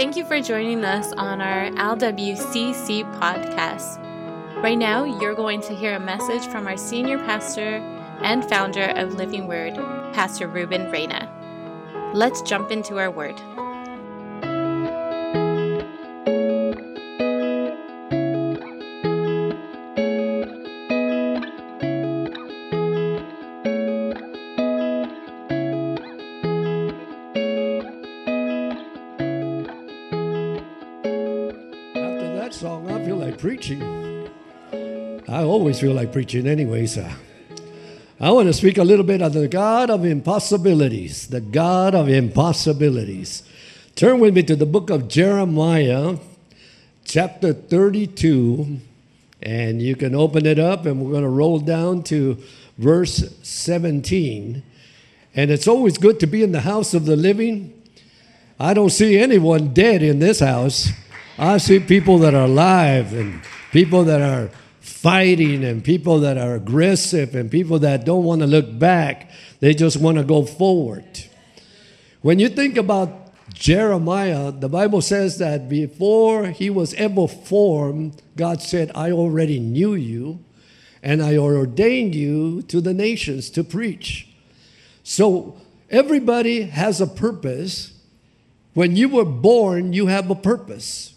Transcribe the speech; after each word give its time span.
Thank 0.00 0.16
you 0.16 0.24
for 0.24 0.40
joining 0.40 0.82
us 0.82 1.12
on 1.18 1.42
our 1.42 1.70
LWCC 1.72 3.04
podcast. 3.20 4.02
Right 4.62 4.78
now, 4.78 5.04
you're 5.04 5.34
going 5.34 5.60
to 5.60 5.74
hear 5.74 5.94
a 5.94 6.00
message 6.00 6.50
from 6.50 6.66
our 6.66 6.78
senior 6.78 7.18
pastor 7.18 7.76
and 8.22 8.42
founder 8.48 8.94
of 8.96 9.16
Living 9.16 9.46
Word, 9.46 9.74
Pastor 10.14 10.48
Ruben 10.48 10.90
Reyna. 10.90 11.28
Let's 12.14 12.40
jump 12.40 12.70
into 12.70 12.98
our 12.98 13.10
word. 13.10 13.38
Always 35.70 35.80
feel 35.80 35.94
like 35.94 36.12
preaching, 36.12 36.48
anyways. 36.48 36.98
Uh, 36.98 37.14
I 38.18 38.32
want 38.32 38.48
to 38.48 38.52
speak 38.52 38.76
a 38.76 38.82
little 38.82 39.04
bit 39.04 39.22
on 39.22 39.30
the 39.30 39.46
God 39.46 39.88
of 39.88 40.04
impossibilities. 40.04 41.28
The 41.28 41.40
God 41.40 41.94
of 41.94 42.08
impossibilities. 42.08 43.44
Turn 43.94 44.18
with 44.18 44.34
me 44.34 44.42
to 44.42 44.56
the 44.56 44.66
book 44.66 44.90
of 44.90 45.06
Jeremiah, 45.06 46.16
chapter 47.04 47.52
32, 47.52 48.80
and 49.42 49.80
you 49.80 49.94
can 49.94 50.16
open 50.16 50.44
it 50.44 50.58
up, 50.58 50.86
and 50.86 51.00
we're 51.00 51.12
going 51.12 51.22
to 51.22 51.28
roll 51.28 51.60
down 51.60 52.02
to 52.04 52.36
verse 52.76 53.32
17. 53.44 54.64
And 55.36 55.50
it's 55.52 55.68
always 55.68 55.98
good 55.98 56.18
to 56.18 56.26
be 56.26 56.42
in 56.42 56.50
the 56.50 56.62
house 56.62 56.94
of 56.94 57.06
the 57.06 57.14
living. 57.14 57.80
I 58.58 58.74
don't 58.74 58.90
see 58.90 59.20
anyone 59.20 59.72
dead 59.72 60.02
in 60.02 60.18
this 60.18 60.40
house. 60.40 60.88
I 61.38 61.58
see 61.58 61.78
people 61.78 62.18
that 62.18 62.34
are 62.34 62.46
alive 62.46 63.12
and 63.12 63.40
people 63.70 64.02
that 64.02 64.20
are 64.20 64.50
fighting 64.80 65.64
and 65.64 65.84
people 65.84 66.20
that 66.20 66.38
are 66.38 66.54
aggressive 66.54 67.34
and 67.34 67.50
people 67.50 67.78
that 67.80 68.04
don't 68.04 68.24
want 68.24 68.40
to 68.40 68.46
look 68.46 68.78
back. 68.78 69.30
They 69.60 69.74
just 69.74 69.98
want 69.98 70.18
to 70.18 70.24
go 70.24 70.44
forward. 70.44 71.04
When 72.22 72.38
you 72.38 72.48
think 72.48 72.76
about 72.76 73.20
Jeremiah, 73.54 74.52
the 74.52 74.68
Bible 74.68 75.02
says 75.02 75.38
that 75.38 75.68
before 75.68 76.46
he 76.46 76.70
was 76.70 76.94
ever 76.94 77.28
formed, 77.28 78.22
God 78.36 78.62
said, 78.62 78.90
I 78.94 79.10
already 79.10 79.58
knew 79.58 79.94
you 79.94 80.44
and 81.02 81.22
I 81.22 81.36
ordained 81.36 82.14
you 82.14 82.62
to 82.62 82.80
the 82.80 82.94
nations 82.94 83.50
to 83.50 83.64
preach. 83.64 84.28
So 85.02 85.56
everybody 85.88 86.62
has 86.62 87.00
a 87.00 87.06
purpose. 87.06 87.92
When 88.74 88.96
you 88.96 89.08
were 89.08 89.24
born, 89.24 89.92
you 89.92 90.06
have 90.06 90.30
a 90.30 90.34
purpose. 90.34 91.14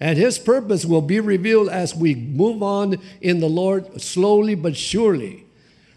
And 0.00 0.18
his 0.18 0.38
purpose 0.38 0.84
will 0.84 1.02
be 1.02 1.20
revealed 1.20 1.68
as 1.68 1.94
we 1.94 2.14
move 2.14 2.62
on 2.62 2.98
in 3.20 3.40
the 3.40 3.48
Lord 3.48 4.00
slowly 4.00 4.54
but 4.54 4.76
surely. 4.76 5.46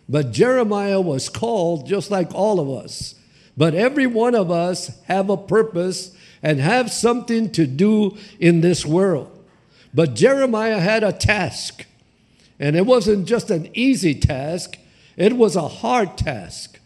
But 0.08 0.32
Jeremiah 0.32 1.02
was 1.02 1.30
called 1.30 1.86
just 1.86 2.10
like 2.10 2.34
all 2.34 2.60
of 2.60 2.70
us. 2.70 3.16
But 3.58 3.76
every 3.76 4.08
one 4.08 4.36
of 4.36 4.50
us 4.50 5.02
have 5.04 5.30
a 5.30 5.38
purpose 5.38 6.16
and 6.42 6.60
have 6.60 6.92
something 6.92 7.52
to 7.52 7.68
do 7.68 8.18
in 8.40 8.62
this 8.62 8.86
world. 8.86 9.30
But 9.94 10.16
Jeremiah 10.16 10.80
had 10.80 11.04
a 11.04 11.12
task. 11.12 11.86
And 12.60 12.76
it 12.76 12.86
wasn't 12.86 13.28
just 13.28 13.50
an 13.50 13.70
easy 13.74 14.16
task, 14.16 14.78
it 15.18 15.34
was 15.34 15.56
a 15.56 15.68
hard 15.68 16.18
task. 16.18 16.80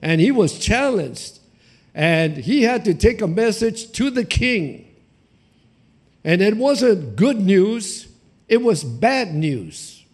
And 0.00 0.20
he 0.20 0.30
was 0.30 0.58
challenged. 0.58 1.38
And 1.94 2.36
he 2.36 2.62
had 2.62 2.84
to 2.86 2.94
take 2.94 3.20
a 3.20 3.26
message 3.26 3.92
to 3.92 4.10
the 4.10 4.24
king. 4.24 4.91
And 6.24 6.40
it 6.40 6.56
wasn't 6.56 7.16
good 7.16 7.40
news, 7.40 8.08
it 8.48 8.62
was 8.62 8.84
bad 8.84 9.34
news. 9.34 10.04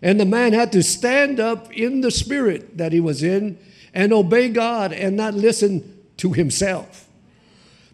And 0.00 0.18
the 0.18 0.24
man 0.24 0.52
had 0.52 0.72
to 0.72 0.82
stand 0.82 1.38
up 1.38 1.72
in 1.72 2.00
the 2.00 2.10
spirit 2.10 2.78
that 2.78 2.92
he 2.92 3.00
was 3.00 3.22
in 3.22 3.58
and 3.94 4.12
obey 4.12 4.48
God 4.48 4.92
and 4.92 5.16
not 5.16 5.34
listen 5.34 6.00
to 6.16 6.32
himself. 6.32 7.08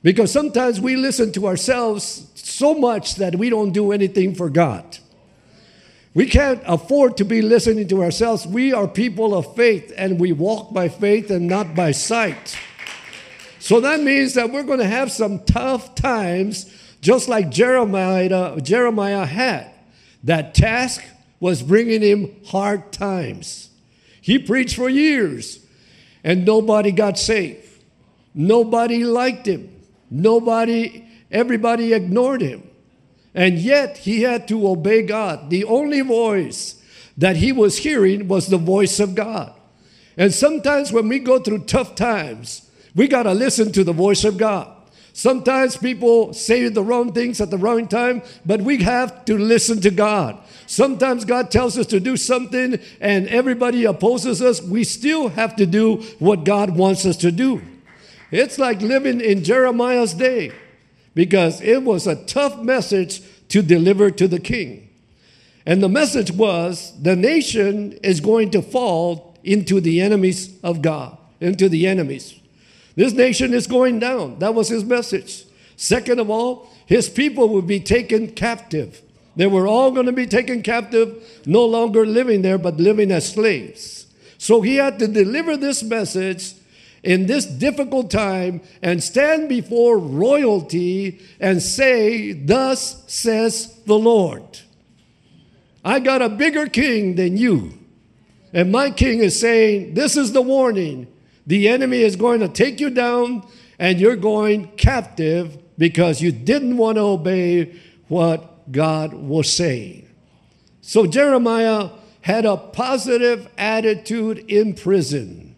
Because 0.02 0.32
sometimes 0.32 0.80
we 0.80 0.96
listen 0.96 1.32
to 1.32 1.46
ourselves 1.46 2.30
so 2.34 2.74
much 2.74 3.16
that 3.16 3.34
we 3.34 3.50
don't 3.50 3.72
do 3.72 3.92
anything 3.92 4.34
for 4.34 4.48
God. 4.48 4.98
We 6.14 6.26
can't 6.26 6.62
afford 6.66 7.16
to 7.18 7.24
be 7.24 7.42
listening 7.42 7.88
to 7.88 8.02
ourselves. 8.02 8.46
We 8.46 8.72
are 8.72 8.88
people 8.88 9.34
of 9.34 9.54
faith 9.54 9.92
and 9.96 10.18
we 10.18 10.32
walk 10.32 10.72
by 10.72 10.88
faith 10.88 11.30
and 11.30 11.46
not 11.46 11.74
by 11.74 11.92
sight. 11.92 12.56
So 13.58 13.80
that 13.80 14.00
means 14.00 14.34
that 14.34 14.50
we're 14.50 14.62
going 14.62 14.78
to 14.78 14.86
have 14.86 15.12
some 15.12 15.44
tough 15.44 15.94
times 15.94 16.72
just 17.00 17.28
like 17.28 17.50
Jeremiah, 17.50 18.60
Jeremiah 18.60 19.26
had. 19.26 19.70
That 20.24 20.54
task 20.54 21.04
was 21.40 21.62
bringing 21.62 22.02
him 22.02 22.34
hard 22.46 22.92
times. 22.92 23.70
He 24.20 24.38
preached 24.38 24.76
for 24.76 24.88
years 24.88 25.64
and 26.24 26.44
nobody 26.44 26.92
got 26.92 27.18
saved. 27.18 27.64
Nobody 28.34 29.04
liked 29.04 29.46
him. 29.46 29.74
Nobody, 30.10 31.06
everybody 31.30 31.92
ignored 31.92 32.40
him. 32.40 32.68
And 33.34 33.58
yet 33.58 33.98
he 33.98 34.22
had 34.22 34.48
to 34.48 34.68
obey 34.68 35.02
God. 35.02 35.50
The 35.50 35.64
only 35.64 36.00
voice 36.00 36.82
that 37.16 37.36
he 37.36 37.52
was 37.52 37.78
hearing 37.78 38.28
was 38.28 38.48
the 38.48 38.58
voice 38.58 39.00
of 39.00 39.14
God. 39.14 39.52
And 40.16 40.34
sometimes 40.34 40.92
when 40.92 41.08
we 41.08 41.20
go 41.20 41.38
through 41.38 41.64
tough 41.64 41.94
times, 41.94 42.68
we 42.94 43.06
got 43.06 43.24
to 43.24 43.32
listen 43.32 43.70
to 43.72 43.84
the 43.84 43.92
voice 43.92 44.24
of 44.24 44.36
God. 44.36 44.74
Sometimes 45.18 45.76
people 45.76 46.32
say 46.32 46.68
the 46.68 46.80
wrong 46.84 47.12
things 47.12 47.40
at 47.40 47.50
the 47.50 47.58
wrong 47.58 47.88
time, 47.88 48.22
but 48.46 48.62
we 48.62 48.84
have 48.84 49.24
to 49.24 49.36
listen 49.36 49.80
to 49.80 49.90
God. 49.90 50.38
Sometimes 50.68 51.24
God 51.24 51.50
tells 51.50 51.76
us 51.76 51.86
to 51.86 51.98
do 51.98 52.16
something 52.16 52.78
and 53.00 53.26
everybody 53.26 53.84
opposes 53.84 54.40
us. 54.40 54.62
We 54.62 54.84
still 54.84 55.30
have 55.30 55.56
to 55.56 55.66
do 55.66 55.96
what 56.20 56.44
God 56.44 56.76
wants 56.76 57.04
us 57.04 57.16
to 57.16 57.32
do. 57.32 57.60
It's 58.30 58.60
like 58.60 58.80
living 58.80 59.20
in 59.20 59.42
Jeremiah's 59.42 60.14
day 60.14 60.52
because 61.16 61.60
it 61.62 61.82
was 61.82 62.06
a 62.06 62.24
tough 62.26 62.62
message 62.62 63.20
to 63.48 63.60
deliver 63.60 64.12
to 64.12 64.28
the 64.28 64.38
king. 64.38 64.88
And 65.66 65.82
the 65.82 65.88
message 65.88 66.30
was 66.30 66.92
the 67.02 67.16
nation 67.16 67.98
is 68.04 68.20
going 68.20 68.52
to 68.52 68.62
fall 68.62 69.36
into 69.42 69.80
the 69.80 70.00
enemies 70.00 70.56
of 70.62 70.80
God, 70.80 71.18
into 71.40 71.68
the 71.68 71.88
enemies. 71.88 72.37
This 72.98 73.12
nation 73.12 73.54
is 73.54 73.68
going 73.68 74.00
down. 74.00 74.40
That 74.40 74.56
was 74.56 74.70
his 74.70 74.82
message. 74.82 75.44
Second 75.76 76.18
of 76.18 76.30
all, 76.30 76.68
his 76.84 77.08
people 77.08 77.48
would 77.50 77.64
be 77.64 77.78
taken 77.78 78.32
captive. 78.32 79.00
They 79.36 79.46
were 79.46 79.68
all 79.68 79.92
going 79.92 80.06
to 80.06 80.12
be 80.12 80.26
taken 80.26 80.64
captive, 80.64 81.40
no 81.46 81.64
longer 81.64 82.04
living 82.04 82.42
there, 82.42 82.58
but 82.58 82.78
living 82.78 83.12
as 83.12 83.34
slaves. 83.34 84.08
So 84.36 84.62
he 84.62 84.74
had 84.74 84.98
to 84.98 85.06
deliver 85.06 85.56
this 85.56 85.80
message 85.84 86.54
in 87.04 87.26
this 87.26 87.46
difficult 87.46 88.10
time 88.10 88.62
and 88.82 89.00
stand 89.00 89.48
before 89.48 89.96
royalty 89.96 91.20
and 91.38 91.62
say, 91.62 92.32
Thus 92.32 93.04
says 93.06 93.80
the 93.86 93.96
Lord. 93.96 94.58
I 95.84 96.00
got 96.00 96.20
a 96.20 96.28
bigger 96.28 96.66
king 96.66 97.14
than 97.14 97.36
you. 97.36 97.78
And 98.52 98.72
my 98.72 98.90
king 98.90 99.20
is 99.20 99.38
saying, 99.38 99.94
This 99.94 100.16
is 100.16 100.32
the 100.32 100.42
warning. 100.42 101.06
The 101.48 101.66
enemy 101.66 102.02
is 102.02 102.14
going 102.14 102.40
to 102.40 102.48
take 102.48 102.78
you 102.78 102.90
down 102.90 103.42
and 103.78 103.98
you're 103.98 104.16
going 104.16 104.68
captive 104.76 105.58
because 105.78 106.20
you 106.20 106.30
didn't 106.30 106.76
want 106.76 106.96
to 106.96 107.02
obey 107.02 107.74
what 108.08 108.70
God 108.70 109.14
was 109.14 109.50
saying. 109.50 110.06
So 110.82 111.06
Jeremiah 111.06 111.88
had 112.20 112.44
a 112.44 112.58
positive 112.58 113.48
attitude 113.56 114.44
in 114.46 114.74
prison. 114.74 115.56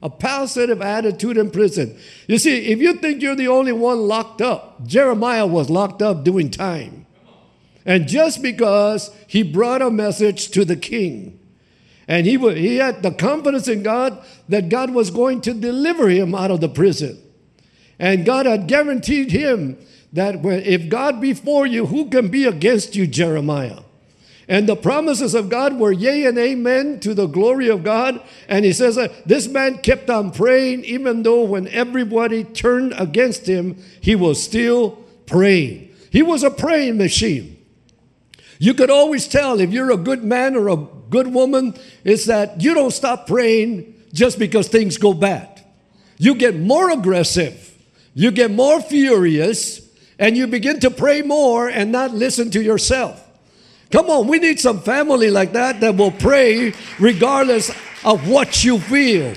A 0.00 0.08
positive 0.08 0.80
attitude 0.80 1.36
in 1.36 1.50
prison. 1.50 1.98
You 2.26 2.38
see, 2.38 2.68
if 2.68 2.78
you 2.78 2.94
think 2.94 3.20
you're 3.20 3.36
the 3.36 3.48
only 3.48 3.72
one 3.72 3.98
locked 3.98 4.40
up, 4.40 4.86
Jeremiah 4.86 5.46
was 5.46 5.68
locked 5.68 6.00
up 6.00 6.24
doing 6.24 6.50
time. 6.50 7.04
And 7.84 8.08
just 8.08 8.40
because 8.40 9.10
he 9.26 9.42
brought 9.42 9.82
a 9.82 9.90
message 9.90 10.50
to 10.52 10.64
the 10.64 10.76
king, 10.76 11.37
and 12.08 12.26
he, 12.26 12.38
he 12.54 12.76
had 12.76 13.02
the 13.02 13.10
confidence 13.10 13.68
in 13.68 13.82
God 13.82 14.24
that 14.48 14.70
God 14.70 14.90
was 14.90 15.10
going 15.10 15.42
to 15.42 15.52
deliver 15.52 16.08
him 16.08 16.34
out 16.34 16.50
of 16.50 16.62
the 16.62 16.68
prison. 16.68 17.22
And 17.98 18.24
God 18.24 18.46
had 18.46 18.66
guaranteed 18.66 19.30
him 19.30 19.76
that 20.14 20.36
if 20.42 20.88
God 20.88 21.20
be 21.20 21.34
for 21.34 21.66
you, 21.66 21.84
who 21.84 22.08
can 22.08 22.28
be 22.28 22.44
against 22.44 22.96
you, 22.96 23.06
Jeremiah? 23.06 23.80
And 24.48 24.66
the 24.66 24.76
promises 24.76 25.34
of 25.34 25.50
God 25.50 25.78
were 25.78 25.92
yea 25.92 26.24
and 26.24 26.38
amen 26.38 27.00
to 27.00 27.12
the 27.12 27.26
glory 27.26 27.68
of 27.68 27.84
God. 27.84 28.22
And 28.48 28.64
he 28.64 28.72
says, 28.72 28.96
uh, 28.96 29.08
This 29.26 29.46
man 29.46 29.76
kept 29.78 30.08
on 30.08 30.30
praying, 30.30 30.84
even 30.84 31.22
though 31.22 31.42
when 31.42 31.68
everybody 31.68 32.44
turned 32.44 32.94
against 32.96 33.46
him, 33.46 33.76
he 34.00 34.14
was 34.14 34.42
still 34.42 34.92
praying. 35.26 35.94
He 36.10 36.22
was 36.22 36.42
a 36.42 36.50
praying 36.50 36.96
machine. 36.96 37.57
You 38.58 38.74
could 38.74 38.90
always 38.90 39.28
tell 39.28 39.60
if 39.60 39.70
you're 39.70 39.92
a 39.92 39.96
good 39.96 40.24
man 40.24 40.56
or 40.56 40.68
a 40.68 40.76
good 40.76 41.28
woman, 41.28 41.74
is 42.04 42.26
that 42.26 42.60
you 42.60 42.74
don't 42.74 42.90
stop 42.90 43.26
praying 43.26 43.94
just 44.12 44.38
because 44.38 44.68
things 44.68 44.98
go 44.98 45.14
bad. 45.14 45.64
You 46.18 46.34
get 46.34 46.58
more 46.58 46.90
aggressive, 46.90 47.76
you 48.14 48.30
get 48.30 48.50
more 48.50 48.80
furious, 48.80 49.80
and 50.18 50.36
you 50.36 50.46
begin 50.46 50.80
to 50.80 50.90
pray 50.90 51.22
more 51.22 51.68
and 51.68 51.92
not 51.92 52.12
listen 52.12 52.50
to 52.50 52.62
yourself. 52.62 53.24
Come 53.90 54.10
on, 54.10 54.26
we 54.26 54.38
need 54.38 54.60
some 54.60 54.80
family 54.80 55.30
like 55.30 55.52
that 55.52 55.80
that 55.80 55.96
will 55.96 56.10
pray 56.10 56.74
regardless 56.98 57.70
of 58.04 58.28
what 58.28 58.64
you 58.64 58.78
feel. 58.78 59.34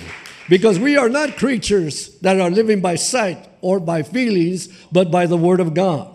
Because 0.50 0.80
we 0.80 0.98
are 0.98 1.08
not 1.08 1.38
creatures 1.38 2.18
that 2.20 2.42
are 2.42 2.50
living 2.50 2.82
by 2.82 2.96
sight 2.96 3.48
or 3.62 3.80
by 3.80 4.04
feelings, 4.04 4.68
but 4.92 5.10
by 5.10 5.26
the 5.26 5.38
Word 5.38 5.62
of 5.62 5.74
God. 5.74 6.11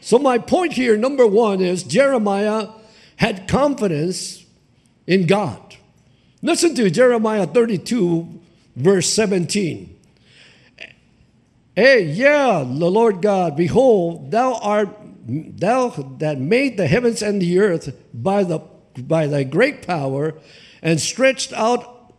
So, 0.00 0.18
my 0.18 0.38
point 0.38 0.72
here, 0.74 0.96
number 0.96 1.26
one, 1.26 1.60
is 1.60 1.82
Jeremiah 1.82 2.68
had 3.16 3.48
confidence 3.48 4.44
in 5.06 5.26
God. 5.26 5.76
Listen 6.40 6.74
to 6.76 6.88
Jeremiah 6.88 7.46
32, 7.46 8.40
verse 8.76 9.12
17. 9.12 9.96
Hey, 11.74 12.04
yeah, 12.04 12.64
the 12.66 12.90
Lord 12.90 13.22
God, 13.22 13.56
behold, 13.56 14.30
thou 14.30 14.54
art 14.54 14.88
thou 15.28 15.90
that 16.18 16.40
made 16.40 16.76
the 16.76 16.86
heavens 16.86 17.22
and 17.22 17.42
the 17.42 17.58
earth 17.58 17.94
by 18.14 18.42
the 18.44 18.60
by 18.96 19.26
thy 19.26 19.44
great 19.44 19.86
power 19.86 20.34
and 20.82 21.00
stretched 21.00 21.52
out 21.52 22.12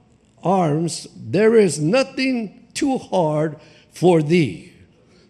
arms, 0.43 1.07
there 1.15 1.55
is 1.55 1.79
nothing 1.79 2.67
too 2.73 2.97
hard 2.97 3.57
for 3.91 4.21
thee. 4.21 4.68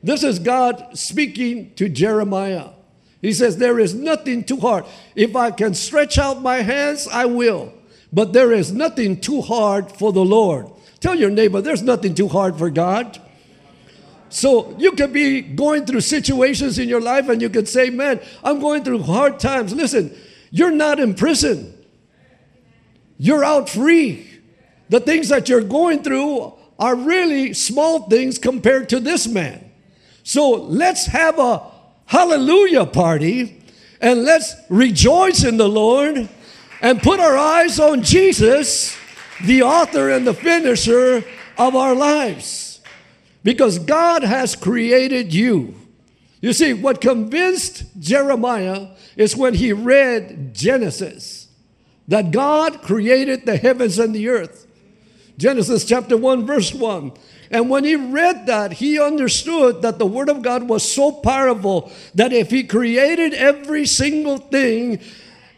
This 0.01 0.23
is 0.23 0.39
God 0.39 0.97
speaking 0.97 1.73
to 1.75 1.89
Jeremiah. 1.89 2.69
He 3.21 3.33
says, 3.33 3.57
There 3.57 3.79
is 3.79 3.93
nothing 3.93 4.43
too 4.43 4.57
hard. 4.57 4.85
If 5.15 5.35
I 5.35 5.51
can 5.51 5.73
stretch 5.73 6.17
out 6.17 6.41
my 6.41 6.57
hands, 6.57 7.07
I 7.07 7.25
will. 7.25 7.73
But 8.11 8.33
there 8.33 8.51
is 8.51 8.71
nothing 8.71 9.19
too 9.19 9.41
hard 9.41 9.91
for 9.91 10.11
the 10.11 10.23
Lord. 10.23 10.69
Tell 10.99 11.15
your 11.15 11.29
neighbor, 11.29 11.61
there's 11.61 11.83
nothing 11.83 12.15
too 12.15 12.27
hard 12.27 12.57
for 12.57 12.69
God. 12.69 13.21
So 14.29 14.75
you 14.77 14.91
could 14.91 15.11
be 15.11 15.41
going 15.41 15.85
through 15.85 16.01
situations 16.01 16.77
in 16.77 16.87
your 16.87 17.01
life 17.01 17.29
and 17.29 17.41
you 17.41 17.49
could 17.49 17.67
say, 17.67 17.89
Man, 17.89 18.21
I'm 18.43 18.59
going 18.59 18.83
through 18.83 19.03
hard 19.03 19.39
times. 19.39 19.73
Listen, 19.73 20.15
you're 20.51 20.71
not 20.71 20.99
in 20.99 21.13
prison, 21.13 21.73
you're 23.17 23.43
out 23.43 23.69
free. 23.69 24.27
The 24.89 24.99
things 24.99 25.29
that 25.29 25.47
you're 25.47 25.61
going 25.61 26.01
through 26.01 26.53
are 26.79 26.95
really 26.95 27.53
small 27.53 28.09
things 28.09 28.39
compared 28.39 28.89
to 28.89 28.99
this 28.99 29.27
man. 29.27 29.68
So 30.29 30.51
let's 30.51 31.07
have 31.07 31.39
a 31.39 31.63
hallelujah 32.05 32.85
party 32.85 33.63
and 33.99 34.25
let's 34.25 34.53
rejoice 34.69 35.43
in 35.43 35.57
the 35.57 35.67
Lord 35.67 36.29
and 36.81 37.01
put 37.01 37.19
our 37.19 37.35
eyes 37.35 37.79
on 37.79 38.03
Jesus, 38.03 38.95
the 39.43 39.63
author 39.63 40.11
and 40.11 40.27
the 40.27 40.35
finisher 40.35 41.23
of 41.57 41.75
our 41.75 41.95
lives. 41.95 42.79
Because 43.43 43.79
God 43.79 44.21
has 44.21 44.55
created 44.55 45.33
you. 45.33 45.73
You 46.41 46.53
see, 46.53 46.73
what 46.73 47.01
convinced 47.01 47.85
Jeremiah 47.99 48.89
is 49.15 49.35
when 49.35 49.55
he 49.55 49.73
read 49.73 50.53
Genesis 50.53 51.47
that 52.07 52.29
God 52.29 52.83
created 52.83 53.47
the 53.47 53.57
heavens 53.57 53.97
and 53.97 54.13
the 54.13 54.29
earth. 54.29 54.67
Genesis 55.39 55.85
chapter 55.85 56.15
1, 56.15 56.45
verse 56.45 56.71
1. 56.71 57.13
And 57.51 57.69
when 57.69 57.83
he 57.83 57.95
read 57.95 58.45
that, 58.45 58.73
he 58.73 58.99
understood 58.99 59.81
that 59.81 59.97
the 59.97 60.05
Word 60.05 60.29
of 60.29 60.41
God 60.41 60.69
was 60.69 60.89
so 60.89 61.11
powerful 61.11 61.91
that 62.13 62.31
if 62.31 62.51
he 62.51 62.63
created 62.63 63.33
every 63.33 63.85
single 63.87 64.37
thing, 64.37 64.99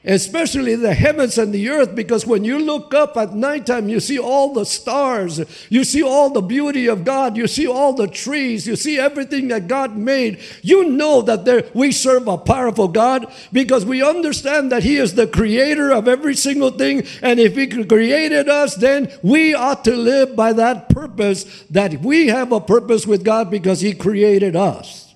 especially 0.04 0.76
the 0.76 0.94
heavens 0.94 1.38
and 1.38 1.54
the 1.54 1.70
earth, 1.70 1.96
because 1.96 2.26
when 2.26 2.44
you 2.44 2.60
look 2.60 2.94
up 2.94 3.18
at 3.18 3.36
nighttime, 3.36 3.90
you 3.90 4.00
see 4.00 4.18
all 4.18 4.54
the 4.54 4.66
stars, 4.66 5.42
you 5.70 5.84
see 5.84 6.02
all 6.02 6.30
the 6.30 6.42
beauty 6.42 6.88
of 6.88 7.04
God, 7.04 7.38
you 7.38 7.48
see 7.48 7.68
all 7.68 7.94
the 7.94 8.08
trees, 8.08 8.66
you 8.66 8.76
see 8.76 8.98
everything 8.98 9.48
that 9.50 9.68
God 9.68 9.96
made. 9.96 10.40
You 10.62 10.90
know 10.90 11.22
that 11.22 11.46
there, 11.46 11.66
we 11.74 11.92
serve 11.92 12.28
a 12.28 12.38
powerful 12.38 12.88
God 12.88 13.32
because 13.52 13.86
we 13.86 14.04
understand 14.04 14.72
that 14.72 14.84
He 14.84 14.98
is 14.98 15.16
the 15.16 15.28
creator 15.28 15.92
of 15.92 16.08
every 16.08 16.36
single 16.36 16.72
thing. 16.72 17.06
And 17.22 17.40
if 17.40 17.56
He 17.56 17.68
created 17.68 18.50
us, 18.50 18.76
then 18.76 19.12
we 19.22 19.54
ought 19.54 19.84
to 19.86 19.96
live 19.96 20.36
by 20.36 20.54
that 20.54 20.90
purpose 20.90 21.64
that 21.70 22.02
we 22.02 22.28
have 22.28 22.52
a 22.52 22.60
purpose 22.60 23.06
with 23.06 23.24
God 23.24 23.52
because 23.52 23.82
He 23.82 23.94
created 23.94 24.56
us. 24.56 25.11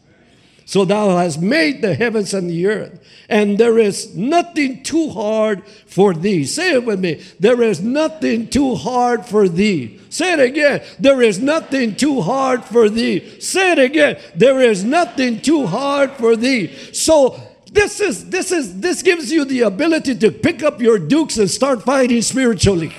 So 0.66 0.84
thou 0.84 1.18
hast 1.18 1.42
made 1.42 1.82
the 1.82 1.94
heavens 1.94 2.34
and 2.34 2.50
the 2.50 2.66
earth 2.68 3.00
and 3.30 3.58
there 3.58 3.78
is 3.80 4.16
nothing 4.16 4.84
too 4.84 5.10
hard 5.10 5.64
for 5.88 6.14
thee. 6.14 6.46
Say 6.46 6.74
it 6.74 6.86
with 6.86 7.00
me. 7.00 7.22
There 7.40 7.62
is 7.62 7.82
nothing 7.82 8.48
too 8.48 8.76
hard 8.76 9.26
for 9.26 9.48
thee. 9.48 10.00
Say 10.10 10.34
it 10.34 10.40
again. 10.40 10.84
There 11.00 11.22
is 11.22 11.40
nothing 11.40 11.96
too 11.96 12.22
hard 12.22 12.64
for 12.64 12.90
thee. 12.90 13.40
Say 13.40 13.74
it 13.74 13.80
again. 13.80 14.20
There 14.36 14.62
is 14.62 14.84
nothing 14.84 15.42
too 15.42 15.66
hard 15.66 16.12
for 16.14 16.36
thee. 16.36 16.74
So 16.94 17.40
this 17.72 18.00
is 18.00 18.30
this 18.30 18.52
is 18.52 18.80
this 18.80 19.02
gives 19.02 19.32
you 19.32 19.44
the 19.46 19.62
ability 19.62 20.16
to 20.16 20.32
pick 20.32 20.64
up 20.64 20.82
your 20.82 21.00
dukes 21.00 21.38
and 21.38 21.50
start 21.50 21.84
fighting 21.84 22.22
spiritually. 22.22 22.94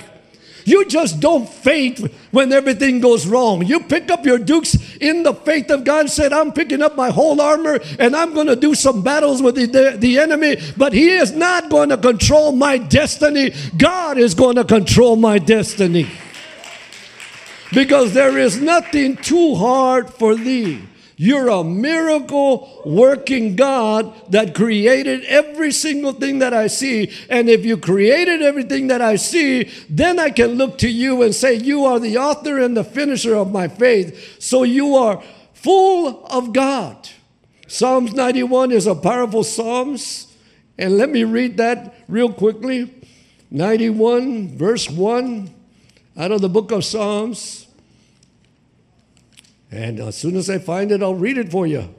You 0.67 0.83
just 0.83 1.21
don't 1.21 1.47
faint 1.47 1.99
when 2.31 2.51
everything 2.51 2.99
goes 2.99 3.25
wrong. 3.25 3.65
You 3.65 3.79
pick 3.79 4.11
up 4.11 4.25
your 4.25 4.37
dukes 4.37 4.75
in 4.97 5.23
the 5.23 5.33
faith 5.33 5.71
of 5.71 5.85
God, 5.85 6.09
said, 6.09 6.33
I'm 6.33 6.51
picking 6.51 6.81
up 6.81 6.97
my 6.97 7.09
whole 7.09 7.39
armor 7.39 7.79
and 7.97 8.13
I'm 8.13 8.33
going 8.33 8.47
to 8.47 8.55
do 8.57 8.75
some 8.75 9.01
battles 9.01 9.41
with 9.41 9.55
the, 9.55 9.67
the, 9.67 9.95
the 9.97 10.19
enemy, 10.19 10.57
but 10.75 10.91
he 10.91 11.07
is 11.07 11.31
not 11.31 11.69
going 11.69 11.87
to 11.87 11.97
control 11.97 12.51
my 12.51 12.77
destiny. 12.77 13.53
God 13.77 14.17
is 14.17 14.33
going 14.33 14.57
to 14.57 14.65
control 14.65 15.15
my 15.15 15.39
destiny. 15.39 16.09
Because 17.71 18.13
there 18.13 18.37
is 18.37 18.59
nothing 18.59 19.15
too 19.15 19.55
hard 19.55 20.09
for 20.09 20.35
thee. 20.35 20.81
You're 21.19 21.49
a 21.49 21.63
miracle 21.63 22.83
working 22.85 23.55
God 23.55 24.13
that 24.31 24.53
created 24.53 25.23
every 25.25 25.71
single 25.71 26.13
thing 26.13 26.37
that 26.39 26.53
I 26.53 26.67
see. 26.67 27.11
And 27.27 27.49
if 27.49 27.65
you 27.65 27.75
created 27.75 28.43
everything 28.43 28.85
that 28.87 29.01
I 29.01 29.15
see, 29.15 29.71
then 29.89 30.19
I 30.19 30.29
can 30.29 30.51
look 30.51 30.77
to 30.79 30.89
you 30.89 31.23
and 31.23 31.33
say, 31.33 31.55
You 31.55 31.85
are 31.85 31.99
the 31.99 32.19
author 32.19 32.59
and 32.59 32.77
the 32.77 32.83
finisher 32.83 33.35
of 33.35 33.51
my 33.51 33.67
faith. 33.67 34.39
So 34.39 34.61
you 34.61 34.95
are 34.95 35.23
full 35.53 36.23
of 36.27 36.53
God. 36.53 37.09
Psalms 37.67 38.13
91 38.13 38.71
is 38.71 38.85
a 38.85 38.93
powerful 38.93 39.43
Psalms. 39.43 40.31
And 40.77 40.97
let 40.97 41.09
me 41.09 41.23
read 41.23 41.57
that 41.57 41.95
real 42.07 42.31
quickly. 42.31 42.93
91, 43.49 44.55
verse 44.55 44.87
1, 44.87 45.49
out 46.17 46.31
of 46.31 46.41
the 46.41 46.49
book 46.49 46.71
of 46.71 46.85
Psalms. 46.85 47.66
And 49.71 49.99
as 49.99 50.17
soon 50.17 50.35
as 50.35 50.49
I 50.49 50.59
find 50.59 50.91
it, 50.91 51.03
I'll 51.03 51.15
read 51.15 51.37
it 51.37 51.51
for 51.51 51.67
you. 51.67 51.93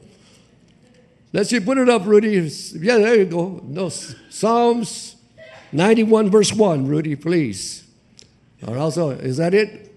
Let's 1.32 1.50
see, 1.50 1.60
put 1.60 1.76
it 1.78 1.88
up, 1.88 2.06
Rudy. 2.06 2.30
Yeah, 2.30 2.98
there 2.98 3.16
you 3.16 3.26
go. 3.26 3.60
No, 3.64 3.90
Psalms 3.90 5.16
91, 5.72 6.30
verse 6.30 6.52
1, 6.52 6.86
Rudy, 6.86 7.16
please. 7.16 7.86
Or 8.66 8.78
also, 8.78 9.10
uh, 9.10 9.14
is 9.14 9.36
that 9.36 9.54
it? 9.54 9.94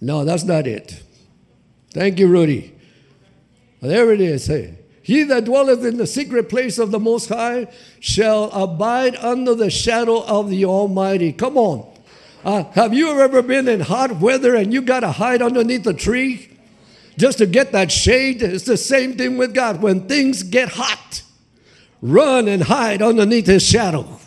No, 0.00 0.24
that's 0.24 0.44
not 0.44 0.66
it. 0.66 1.02
Thank 1.92 2.18
you, 2.18 2.28
Rudy. 2.28 2.74
There 3.80 4.12
it 4.12 4.20
is. 4.20 4.46
Hey. 4.46 4.78
He 5.02 5.22
that 5.22 5.46
dwelleth 5.46 5.84
in 5.84 5.96
the 5.96 6.06
secret 6.06 6.48
place 6.50 6.78
of 6.78 6.90
the 6.90 6.98
Most 6.98 7.28
High 7.30 7.68
shall 7.98 8.50
abide 8.50 9.16
under 9.16 9.54
the 9.54 9.70
shadow 9.70 10.22
of 10.24 10.50
the 10.50 10.66
Almighty. 10.66 11.32
Come 11.32 11.56
on. 11.56 11.90
Uh, 12.44 12.62
have 12.72 12.94
you 12.94 13.20
ever 13.20 13.42
been 13.42 13.66
in 13.66 13.80
hot 13.80 14.20
weather 14.20 14.54
and 14.54 14.72
you 14.72 14.80
got 14.80 15.00
to 15.00 15.10
hide 15.10 15.42
underneath 15.42 15.86
a 15.86 15.94
tree 15.94 16.48
just 17.16 17.38
to 17.38 17.46
get 17.46 17.72
that 17.72 17.90
shade? 17.90 18.42
It's 18.42 18.64
the 18.64 18.76
same 18.76 19.16
thing 19.16 19.36
with 19.36 19.54
God. 19.54 19.82
When 19.82 20.06
things 20.06 20.44
get 20.44 20.68
hot, 20.70 21.22
run 22.00 22.46
and 22.46 22.62
hide 22.62 23.02
underneath 23.02 23.46
His 23.46 23.64
shadow 23.64 24.20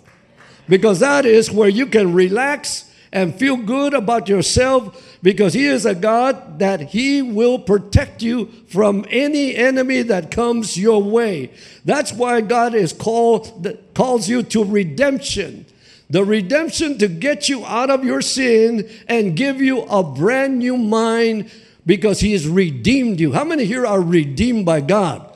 because 0.68 1.00
that 1.00 1.26
is 1.26 1.52
where 1.52 1.70
you 1.70 1.86
can 1.86 2.14
relax 2.14 2.94
and 3.14 3.36
feel 3.36 3.58
good 3.58 3.94
about 3.94 4.28
yourself 4.28 5.18
because 5.24 5.54
He 5.54 5.66
is 5.66 5.86
a 5.86 5.96
God 5.96 6.60
that 6.60 6.82
He 6.82 7.22
will 7.22 7.60
protect 7.60 8.22
you 8.22 8.48
from 8.68 9.06
any 9.10 9.56
enemy 9.56 10.02
that 10.02 10.32
comes 10.32 10.78
your 10.78 11.02
way. 11.02 11.52
That's 11.86 12.12
why 12.12 12.42
God 12.42 12.76
is 12.76 12.92
called 12.92 13.78
calls 13.94 14.28
you 14.28 14.44
to 14.44 14.66
redemption. 14.66 15.66
The 16.12 16.26
redemption 16.26 16.98
to 16.98 17.08
get 17.08 17.48
you 17.48 17.66
out 17.66 17.90
of 17.90 18.04
your 18.04 18.22
sin 18.22 18.90
and 19.08 19.36
give 19.36 19.62
you 19.62 19.84
a 19.84 20.04
brand 20.04 20.60
new 20.60 20.78
mind 20.78 21.50
because 21.86 22.20
He 22.20 22.34
has 22.34 22.48
redeemed 22.48 23.22
you. 23.22 23.32
How 23.32 23.46
many 23.46 23.64
here 23.64 23.86
are 23.86 24.02
redeemed 24.02 24.66
by 24.66 24.82
God? 24.82 25.31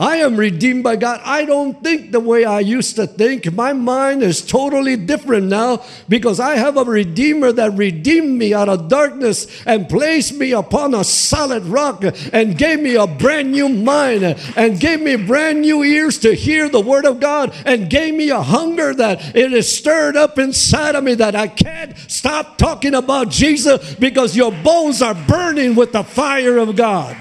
I 0.00 0.16
am 0.16 0.38
redeemed 0.38 0.82
by 0.82 0.96
God. 0.96 1.20
I 1.24 1.44
don't 1.44 1.84
think 1.84 2.10
the 2.10 2.20
way 2.20 2.46
I 2.46 2.60
used 2.60 2.96
to 2.96 3.06
think. 3.06 3.52
My 3.52 3.74
mind 3.74 4.22
is 4.22 4.40
totally 4.40 4.96
different 4.96 5.48
now 5.48 5.84
because 6.08 6.40
I 6.40 6.56
have 6.56 6.78
a 6.78 6.84
Redeemer 6.84 7.52
that 7.52 7.76
redeemed 7.76 8.38
me 8.38 8.54
out 8.54 8.70
of 8.70 8.88
darkness 8.88 9.46
and 9.66 9.90
placed 9.90 10.32
me 10.32 10.52
upon 10.52 10.94
a 10.94 11.04
solid 11.04 11.64
rock 11.64 12.02
and 12.32 12.56
gave 12.56 12.80
me 12.80 12.94
a 12.94 13.06
brand 13.06 13.52
new 13.52 13.68
mind 13.68 14.24
and 14.56 14.80
gave 14.80 15.02
me 15.02 15.16
brand 15.16 15.60
new 15.60 15.82
ears 15.82 16.18
to 16.20 16.32
hear 16.32 16.70
the 16.70 16.80
Word 16.80 17.04
of 17.04 17.20
God 17.20 17.54
and 17.66 17.90
gave 17.90 18.14
me 18.14 18.30
a 18.30 18.40
hunger 18.40 18.94
that 18.94 19.36
it 19.36 19.52
is 19.52 19.76
stirred 19.76 20.16
up 20.16 20.38
inside 20.38 20.94
of 20.94 21.04
me 21.04 21.12
that 21.16 21.36
I 21.36 21.46
can't 21.46 21.94
stop 22.10 22.56
talking 22.56 22.94
about 22.94 23.28
Jesus 23.28 23.96
because 23.96 24.34
your 24.34 24.50
bones 24.50 25.02
are 25.02 25.14
burning 25.14 25.74
with 25.74 25.92
the 25.92 26.04
fire 26.04 26.56
of 26.56 26.74
God. 26.74 27.18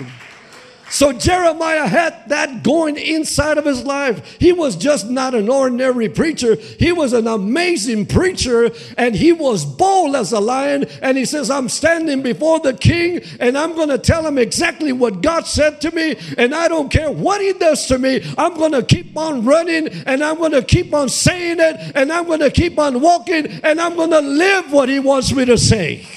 So 0.90 1.14
Jeremiah 1.14 1.88
had 1.88 2.30
that 2.30 2.64
going 2.64 2.98
inside 2.98 3.58
of 3.58 3.66
his 3.66 3.84
life. 3.84 4.38
He 4.40 4.52
was 4.52 4.76
just 4.76 5.10
not 5.10 5.36
an 5.36 5.48
ordinary 5.48 6.10
preacher. 6.10 6.56
He 6.56 6.92
was 6.92 7.14
an 7.14 7.28
amazing 7.28 8.08
preacher 8.08 8.72
and 8.98 9.16
he 9.16 9.32
was 9.32 9.66
bold 9.66 10.16
as 10.16 10.32
a 10.32 10.40
lion. 10.40 10.86
And 11.02 11.18
he 11.18 11.26
says, 11.26 11.52
I'm 11.52 11.70
standing 11.70 12.24
before 12.24 12.60
the 12.60 12.74
king 12.74 13.22
and 13.40 13.58
I'm 13.58 13.76
going 13.76 13.90
to 13.90 14.00
tell 14.00 14.26
him 14.26 14.38
exactly 14.38 14.92
what 14.92 15.22
God 15.22 15.46
said 15.46 15.80
to 15.82 15.92
me. 15.92 16.16
And 16.38 16.56
I 16.56 16.68
don't 16.68 16.90
care 16.90 17.12
what 17.12 17.42
he 17.42 17.54
does 17.54 17.86
to 17.88 18.00
me. 18.00 18.24
I'm 18.38 18.56
going 18.56 18.72
to 18.72 18.84
keep 18.84 19.16
on 19.16 19.46
running 19.46 19.90
and 20.08 20.24
I'm 20.24 20.38
going 20.38 20.54
to 20.54 20.64
keep 20.64 20.94
on 20.94 21.10
saying 21.10 21.60
it 21.60 21.92
and 21.96 22.12
I'm 22.12 22.26
going 22.26 22.40
to 22.40 22.52
keep 22.52 22.80
on 22.80 23.00
walking 23.00 23.48
and 23.64 23.80
I'm 23.80 23.96
going 23.96 24.12
to 24.12 24.22
live 24.22 24.72
what 24.72 24.90
he 24.90 25.00
wants 25.00 25.32
me 25.34 25.46
to 25.46 25.58
say. 25.58 26.08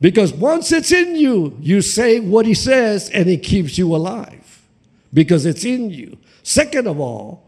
Because 0.00 0.32
once 0.32 0.72
it's 0.72 0.92
in 0.92 1.16
you, 1.16 1.56
you 1.60 1.80
say 1.80 2.20
what 2.20 2.46
he 2.46 2.54
says 2.54 3.08
and 3.10 3.28
it 3.28 3.42
keeps 3.42 3.78
you 3.78 3.94
alive 3.94 4.62
because 5.12 5.46
it's 5.46 5.64
in 5.64 5.90
you. 5.90 6.18
Second 6.42 6.86
of 6.86 7.00
all, 7.00 7.44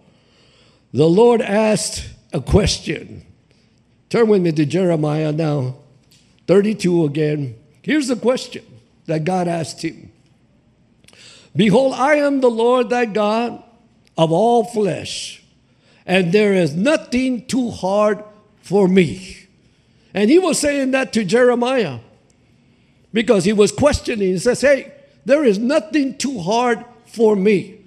the 0.93 1.09
Lord 1.09 1.43
asked 1.43 2.09
a 2.33 2.41
question. 2.41 3.27
Turn 4.09 4.29
with 4.29 4.41
me 4.41 4.53
to 4.53 4.65
Jeremiah 4.65 5.33
now, 5.33 5.77
32 6.47 7.05
again. 7.05 7.55
Here's 7.83 8.09
the 8.09 8.17
question 8.17 8.65
that 9.05 9.25
God 9.25 9.49
asked 9.49 9.83
him 9.83 10.11
Behold, 11.55 11.95
I 11.95 12.17
am 12.17 12.41
the 12.41 12.51
Lord 12.51 12.89
thy 12.89 13.05
God 13.05 13.63
of 14.17 14.33
all 14.33 14.65
flesh, 14.65 15.43
and 16.07 16.33
there 16.33 16.55
is 16.55 16.75
nothing 16.75 17.47
too 17.47 17.71
hard 17.71 18.25
for 18.63 18.89
me. 18.89 19.47
And 20.15 20.31
he 20.31 20.39
was 20.39 20.59
saying 20.59 20.93
that 20.93 21.13
to 21.13 21.25
Jeremiah 21.25 21.99
because 23.13 23.45
he 23.45 23.53
was 23.53 23.73
questioning. 23.73 24.29
He 24.29 24.39
says, 24.39 24.61
Hey, 24.61 24.93
there 25.25 25.45
is 25.45 25.59
nothing 25.59 26.17
too 26.17 26.39
hard 26.41 26.85
for 27.07 27.37
me. 27.37 27.79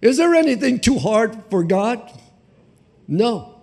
Is 0.00 0.18
there 0.18 0.34
anything 0.34 0.80
too 0.80 0.98
hard 0.98 1.36
for 1.50 1.64
God? 1.64 2.10
No. 3.08 3.62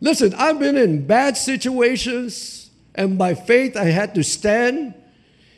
Listen, 0.00 0.34
I've 0.34 0.58
been 0.58 0.76
in 0.76 1.06
bad 1.06 1.36
situations, 1.36 2.70
and 2.94 3.18
by 3.18 3.34
faith 3.34 3.76
I 3.76 3.86
had 3.86 4.14
to 4.14 4.24
stand, 4.24 4.94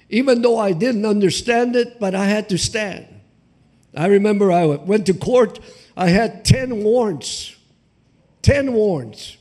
even 0.08 0.42
though 0.42 0.58
I 0.58 0.72
didn't 0.72 1.06
understand 1.06 1.76
it, 1.76 1.98
but 2.00 2.14
I 2.14 2.26
had 2.26 2.48
to 2.48 2.58
stand. 2.58 3.06
I 3.96 4.06
remember 4.06 4.52
I 4.52 4.66
went 4.66 5.06
to 5.06 5.14
court, 5.14 5.58
I 5.96 6.08
had 6.08 6.44
10 6.44 6.82
warrants. 6.82 7.56
10 8.42 8.72
warrants. 8.72 9.36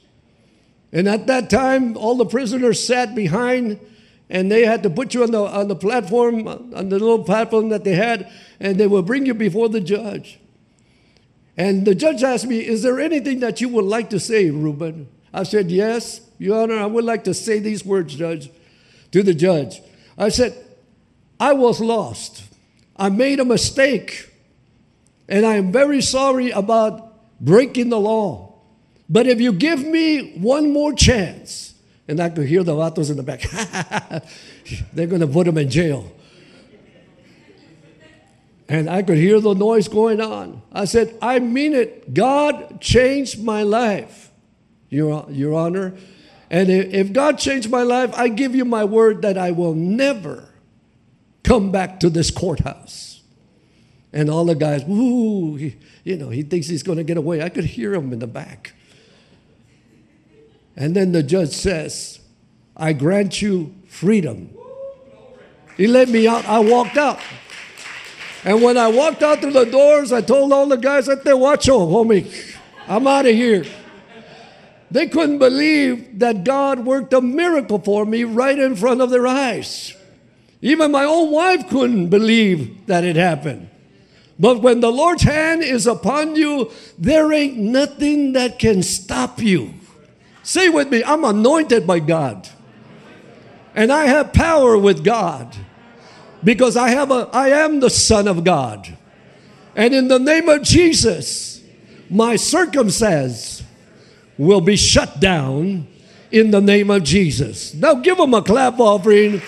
And 0.96 1.10
at 1.10 1.28
that 1.28 1.50
time, 1.50 1.98
all 1.98 2.16
the 2.16 2.26
prisoners 2.26 2.82
sat 2.82 3.16
behind 3.16 3.82
and 4.30 4.50
they 4.50 4.66
had 4.66 4.82
to 4.84 4.90
put 4.90 5.14
you 5.14 5.24
on 5.24 5.32
the, 5.32 5.42
on 5.42 5.68
the 5.68 5.76
platform, 5.76 6.48
on 6.48 6.88
the 6.88 6.98
little 6.98 7.22
platform 7.22 7.68
that 7.68 7.84
they 7.84 7.96
had, 7.96 8.32
and 8.62 8.78
they 8.78 8.88
would 8.88 9.06
bring 9.06 9.26
you 9.26 9.34
before 9.34 9.68
the 9.68 9.82
judge. 9.82 10.40
And 11.58 11.86
the 11.86 11.96
judge 11.96 12.24
asked 12.24 12.48
me, 12.48 12.60
Is 12.60 12.82
there 12.82 12.98
anything 12.98 13.42
that 13.42 13.60
you 13.60 13.68
would 13.70 13.84
like 13.84 14.10
to 14.12 14.22
say, 14.22 14.50
Reuben? 14.50 15.10
I 15.34 15.44
said, 15.44 15.70
Yes, 15.70 16.22
Your 16.40 16.64
Honor, 16.64 16.80
I 16.80 16.86
would 16.86 17.04
like 17.04 17.26
to 17.26 17.34
say 17.34 17.60
these 17.60 17.86
words, 17.86 18.16
Judge, 18.16 18.50
to 19.12 19.22
the 19.22 19.34
judge. 19.34 19.82
I 20.18 20.30
said, 20.30 20.56
I 21.42 21.52
was 21.52 21.82
lost. 21.82 22.42
I 22.96 23.10
made 23.10 23.42
a 23.42 23.46
mistake. 23.46 24.32
And 25.28 25.46
I 25.46 25.56
am 25.56 25.74
very 25.74 26.02
sorry 26.02 26.52
about 26.52 27.42
breaking 27.42 27.90
the 27.90 28.00
law. 28.00 28.45
But 29.10 29.28
if 29.28 29.40
you 29.40 29.54
give 29.54 29.86
me 29.86 30.34
one 30.38 30.74
more 30.74 30.94
chance, 30.94 31.76
and 32.08 32.20
I 32.20 32.30
could 32.30 32.48
hear 32.48 32.64
the 32.64 32.74
vatos 32.74 33.10
in 33.10 33.18
the 33.18 33.24
back, 33.24 33.42
they're 34.94 35.08
going 35.08 35.22
to 35.22 35.28
put 35.28 35.48
him 35.48 35.58
in 35.58 35.70
jail. 35.70 36.12
And 38.68 38.90
I 38.90 39.04
could 39.04 39.18
hear 39.18 39.40
the 39.40 39.54
noise 39.54 39.88
going 39.88 40.20
on. 40.20 40.62
I 40.72 40.86
said, 40.86 41.16
I 41.22 41.40
mean 41.40 41.74
it. 41.74 42.14
God 42.14 42.82
changed 42.82 43.44
my 43.44 43.62
life, 43.62 44.32
Your, 44.90 45.28
Your 45.30 45.54
Honor. 45.54 45.94
And 46.50 46.70
if 46.70 47.14
God 47.14 47.38
changed 47.38 47.70
my 47.70 47.84
life, 47.84 48.12
I 48.16 48.28
give 48.28 48.56
you 48.56 48.66
my 48.66 48.84
word 48.84 49.22
that 49.22 49.38
I 49.38 49.52
will 49.52 49.76
never 49.76 50.50
come 51.44 51.72
back 51.72 52.00
to 52.00 52.10
this 52.10 52.32
courthouse. 52.32 53.22
And 54.12 54.30
all 54.30 54.46
the 54.46 54.56
guys, 54.56 54.84
woo, 54.86 55.56
he, 55.58 55.76
you 56.04 56.18
know, 56.18 56.30
he 56.30 56.42
thinks 56.42 56.68
he's 56.68 56.84
going 56.84 56.98
to 56.98 57.04
get 57.04 57.18
away. 57.18 57.44
I 57.44 57.50
could 57.50 57.66
hear 57.66 57.94
him 57.94 58.14
in 58.14 58.20
the 58.20 58.28
back. 58.28 58.74
And 60.76 60.96
then 60.96 61.12
the 61.12 61.24
judge 61.24 61.52
says, 61.52 62.20
I 62.76 62.94
grant 62.94 63.42
you 63.42 63.74
freedom. 63.88 64.50
He 65.78 65.88
let 65.88 66.10
me 66.10 66.28
out. 66.28 66.46
I 66.46 66.60
walked 66.60 66.98
out. 66.98 67.20
And 68.44 68.62
when 68.62 68.78
I 68.78 68.88
walked 68.90 69.24
out 69.24 69.42
through 69.42 69.54
the 69.54 69.66
doors, 69.66 70.12
I 70.12 70.22
told 70.22 70.54
all 70.54 70.68
the 70.68 70.78
guys 70.78 71.10
at 71.10 71.24
there, 71.24 71.38
watch 71.38 71.68
out, 71.68 71.90
homie. 71.90 72.56
I'm 72.88 73.08
out 73.08 73.26
of 73.26 73.34
here. 73.34 73.66
They 74.92 75.08
couldn't 75.08 75.40
believe 75.40 76.20
that 76.20 76.44
God 76.44 76.86
worked 76.86 77.12
a 77.14 77.22
miracle 77.22 77.80
for 77.80 78.06
me 78.06 78.24
right 78.24 78.58
in 78.58 78.76
front 78.76 79.02
of 79.02 79.10
their 79.10 79.26
eyes. 79.26 79.96
Even 80.62 80.92
my 80.92 81.04
own 81.04 81.32
wife 81.32 81.68
couldn't 81.70 82.10
believe 82.10 82.86
that 82.86 83.04
it 83.04 83.16
happened. 83.16 83.70
But 84.38 84.62
when 84.62 84.82
the 84.82 84.92
Lord's 84.92 85.24
hand 85.24 85.64
is 85.64 85.88
upon 85.88 86.36
you, 86.36 86.72
there 86.98 87.32
ain't 87.34 87.58
nothing 87.58 88.34
that 88.34 88.60
can 88.60 88.84
stop 88.84 89.42
you. 89.42 89.74
Say 90.46 90.70
with 90.70 90.92
me, 90.92 91.04
I'm 91.04 91.24
anointed 91.24 91.88
by 91.88 92.00
God. 92.00 92.48
And 93.74 93.92
I 93.92 94.06
have 94.06 94.32
power 94.32 94.78
with 94.78 95.04
God 95.04 95.58
because 96.44 96.78
I 96.78 96.90
have 96.90 97.10
a 97.10 97.28
I 97.34 97.50
am 97.50 97.80
the 97.80 97.90
son 97.90 98.28
of 98.28 98.44
God. 98.44 98.96
And 99.76 99.94
in 99.94 100.08
the 100.08 100.20
name 100.20 100.48
of 100.48 100.62
Jesus, 100.62 101.64
my 102.12 102.36
circumstance 102.36 103.64
will 104.38 104.62
be 104.62 104.76
shut 104.76 105.20
down 105.20 105.88
in 106.32 106.52
the 106.52 106.62
name 106.62 106.92
of 106.92 107.04
Jesus. 107.04 107.74
Now 107.74 107.96
give 107.96 108.18
them 108.18 108.36
a 108.36 108.44
clap 108.44 108.80
offering. 108.80 109.42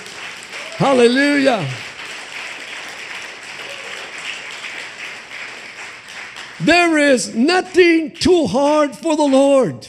Hallelujah. 0.78 1.70
There 6.60 6.98
is 6.98 7.36
nothing 7.36 8.12
too 8.16 8.48
hard 8.48 8.96
for 8.96 9.16
the 9.16 9.22
Lord. 9.22 9.88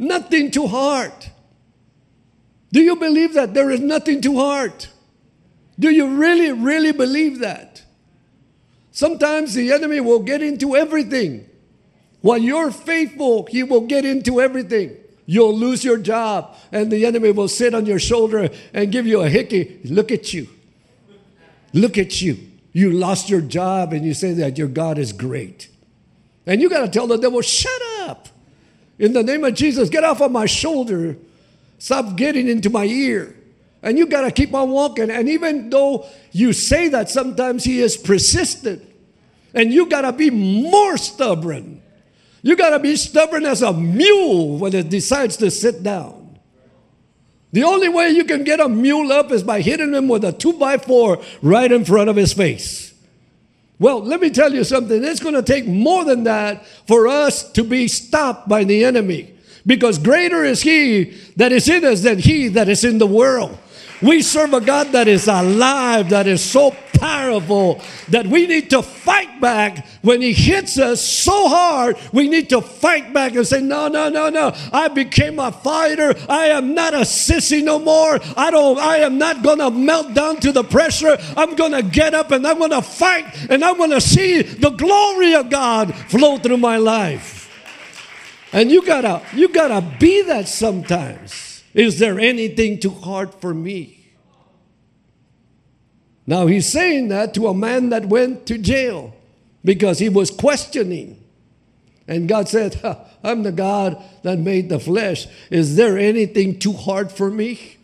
Nothing 0.00 0.50
too 0.50 0.66
hard. 0.66 1.12
Do 2.72 2.80
you 2.80 2.96
believe 2.96 3.34
that? 3.34 3.52
There 3.52 3.70
is 3.70 3.80
nothing 3.80 4.22
too 4.22 4.36
hard. 4.36 4.86
Do 5.78 5.90
you 5.90 6.16
really, 6.16 6.52
really 6.52 6.92
believe 6.92 7.40
that? 7.40 7.82
Sometimes 8.92 9.52
the 9.52 9.72
enemy 9.72 10.00
will 10.00 10.20
get 10.20 10.40
into 10.40 10.74
everything. 10.74 11.46
While 12.22 12.38
you're 12.38 12.70
faithful, 12.70 13.46
he 13.50 13.62
will 13.62 13.82
get 13.82 14.06
into 14.06 14.40
everything. 14.40 14.96
You'll 15.26 15.54
lose 15.54 15.84
your 15.84 15.98
job, 15.98 16.56
and 16.72 16.90
the 16.90 17.04
enemy 17.04 17.32
will 17.32 17.48
sit 17.48 17.74
on 17.74 17.84
your 17.84 17.98
shoulder 17.98 18.48
and 18.72 18.90
give 18.90 19.06
you 19.06 19.20
a 19.20 19.28
hickey. 19.28 19.80
Look 19.84 20.10
at 20.10 20.32
you. 20.32 20.48
Look 21.74 21.98
at 21.98 22.22
you. 22.22 22.38
You 22.72 22.92
lost 22.92 23.28
your 23.28 23.42
job, 23.42 23.92
and 23.92 24.02
you 24.04 24.14
say 24.14 24.32
that 24.32 24.56
your 24.56 24.68
God 24.68 24.96
is 24.96 25.12
great. 25.12 25.68
And 26.46 26.62
you 26.62 26.70
got 26.70 26.80
to 26.80 26.88
tell 26.88 27.06
the 27.06 27.18
devil, 27.18 27.42
shut 27.42 27.82
up. 27.82 27.89
In 29.00 29.14
the 29.14 29.22
name 29.22 29.42
of 29.44 29.54
Jesus, 29.54 29.88
get 29.88 30.04
off 30.04 30.20
of 30.20 30.30
my 30.30 30.44
shoulder. 30.44 31.16
Stop 31.78 32.16
getting 32.16 32.46
into 32.48 32.68
my 32.68 32.84
ear. 32.84 33.34
And 33.82 33.96
you 33.96 34.04
got 34.04 34.20
to 34.20 34.30
keep 34.30 34.52
on 34.52 34.68
walking. 34.68 35.10
And 35.10 35.26
even 35.26 35.70
though 35.70 36.06
you 36.32 36.52
say 36.52 36.88
that, 36.88 37.08
sometimes 37.08 37.64
he 37.64 37.80
is 37.80 37.96
persistent. 37.96 38.86
And 39.54 39.72
you 39.72 39.88
got 39.88 40.02
to 40.02 40.12
be 40.12 40.28
more 40.28 40.98
stubborn. 40.98 41.80
You 42.42 42.56
got 42.56 42.70
to 42.70 42.78
be 42.78 42.94
stubborn 42.94 43.46
as 43.46 43.62
a 43.62 43.72
mule 43.72 44.58
when 44.58 44.74
it 44.74 44.90
decides 44.90 45.38
to 45.38 45.50
sit 45.50 45.82
down. 45.82 46.38
The 47.52 47.62
only 47.64 47.88
way 47.88 48.10
you 48.10 48.24
can 48.24 48.44
get 48.44 48.60
a 48.60 48.68
mule 48.68 49.10
up 49.12 49.32
is 49.32 49.42
by 49.42 49.62
hitting 49.62 49.94
him 49.94 50.08
with 50.08 50.24
a 50.24 50.32
two 50.32 50.52
by 50.52 50.76
four 50.76 51.22
right 51.40 51.72
in 51.72 51.86
front 51.86 52.10
of 52.10 52.16
his 52.16 52.34
face. 52.34 52.89
Well, 53.80 54.00
let 54.00 54.20
me 54.20 54.28
tell 54.28 54.52
you 54.52 54.62
something. 54.62 55.02
It's 55.02 55.20
going 55.20 55.34
to 55.34 55.42
take 55.42 55.66
more 55.66 56.04
than 56.04 56.24
that 56.24 56.66
for 56.86 57.08
us 57.08 57.50
to 57.52 57.64
be 57.64 57.88
stopped 57.88 58.46
by 58.46 58.62
the 58.62 58.84
enemy. 58.84 59.34
Because 59.66 59.98
greater 59.98 60.44
is 60.44 60.60
he 60.60 61.16
that 61.36 61.50
is 61.50 61.68
in 61.68 61.84
us 61.84 62.02
than 62.02 62.18
he 62.18 62.48
that 62.48 62.68
is 62.68 62.84
in 62.84 62.98
the 62.98 63.06
world. 63.06 63.58
We 64.02 64.22
serve 64.22 64.52
a 64.52 64.60
God 64.60 64.92
that 64.92 65.08
is 65.08 65.28
alive, 65.28 66.10
that 66.10 66.26
is 66.26 66.42
so 66.42 66.76
powerful 67.00 67.80
that 68.10 68.26
we 68.26 68.46
need 68.46 68.70
to 68.70 68.82
fight 68.82 69.40
back 69.40 69.86
when 70.02 70.20
He 70.20 70.32
hits 70.32 70.78
us 70.78 71.00
so 71.00 71.48
hard. 71.48 71.96
We 72.12 72.28
need 72.28 72.50
to 72.50 72.60
fight 72.60 73.12
back 73.12 73.34
and 73.34 73.46
say, 73.46 73.60
No, 73.60 73.88
no, 73.88 74.08
no, 74.08 74.28
no. 74.28 74.54
I 74.72 74.88
became 74.88 75.38
a 75.38 75.50
fighter. 75.50 76.14
I 76.28 76.48
am 76.48 76.74
not 76.74 76.94
a 76.94 77.00
sissy 77.00 77.64
no 77.64 77.78
more. 77.78 78.20
I 78.36 78.50
don't, 78.50 78.78
I 78.78 78.98
am 78.98 79.18
not 79.18 79.42
gonna 79.42 79.70
melt 79.70 80.14
down 80.14 80.36
to 80.40 80.52
the 80.52 80.62
pressure. 80.62 81.16
I'm 81.36 81.56
gonna 81.56 81.82
get 81.82 82.14
up 82.14 82.30
and 82.30 82.46
I'm 82.46 82.58
gonna 82.58 82.82
fight 82.82 83.24
and 83.50 83.64
I'm 83.64 83.78
gonna 83.78 84.00
see 84.00 84.42
the 84.42 84.70
glory 84.70 85.34
of 85.34 85.48
God 85.50 85.94
flow 85.94 86.36
through 86.36 86.58
my 86.58 86.76
life. 86.76 87.40
And 88.52 88.70
you 88.70 88.84
gotta, 88.84 89.22
you 89.32 89.48
gotta 89.48 89.80
be 89.98 90.22
that 90.22 90.48
sometimes. 90.48 91.62
Is 91.72 91.98
there 91.98 92.18
anything 92.18 92.80
too 92.80 92.90
hard 92.90 93.32
for 93.34 93.54
me? 93.54 93.99
Now 96.30 96.46
he's 96.46 96.68
saying 96.68 97.08
that 97.08 97.34
to 97.34 97.48
a 97.48 97.54
man 97.54 97.88
that 97.88 98.06
went 98.06 98.46
to 98.46 98.56
jail 98.56 99.12
because 99.64 99.98
he 99.98 100.08
was 100.08 100.30
questioning. 100.30 101.20
And 102.06 102.28
God 102.28 102.48
said, 102.48 102.80
I'm 103.24 103.42
the 103.42 103.50
God 103.50 104.00
that 104.22 104.38
made 104.38 104.68
the 104.68 104.78
flesh. 104.78 105.26
Is 105.50 105.74
there 105.74 105.98
anything 105.98 106.60
too 106.60 106.72
hard 106.72 107.10
for 107.10 107.32
me? 107.32 107.78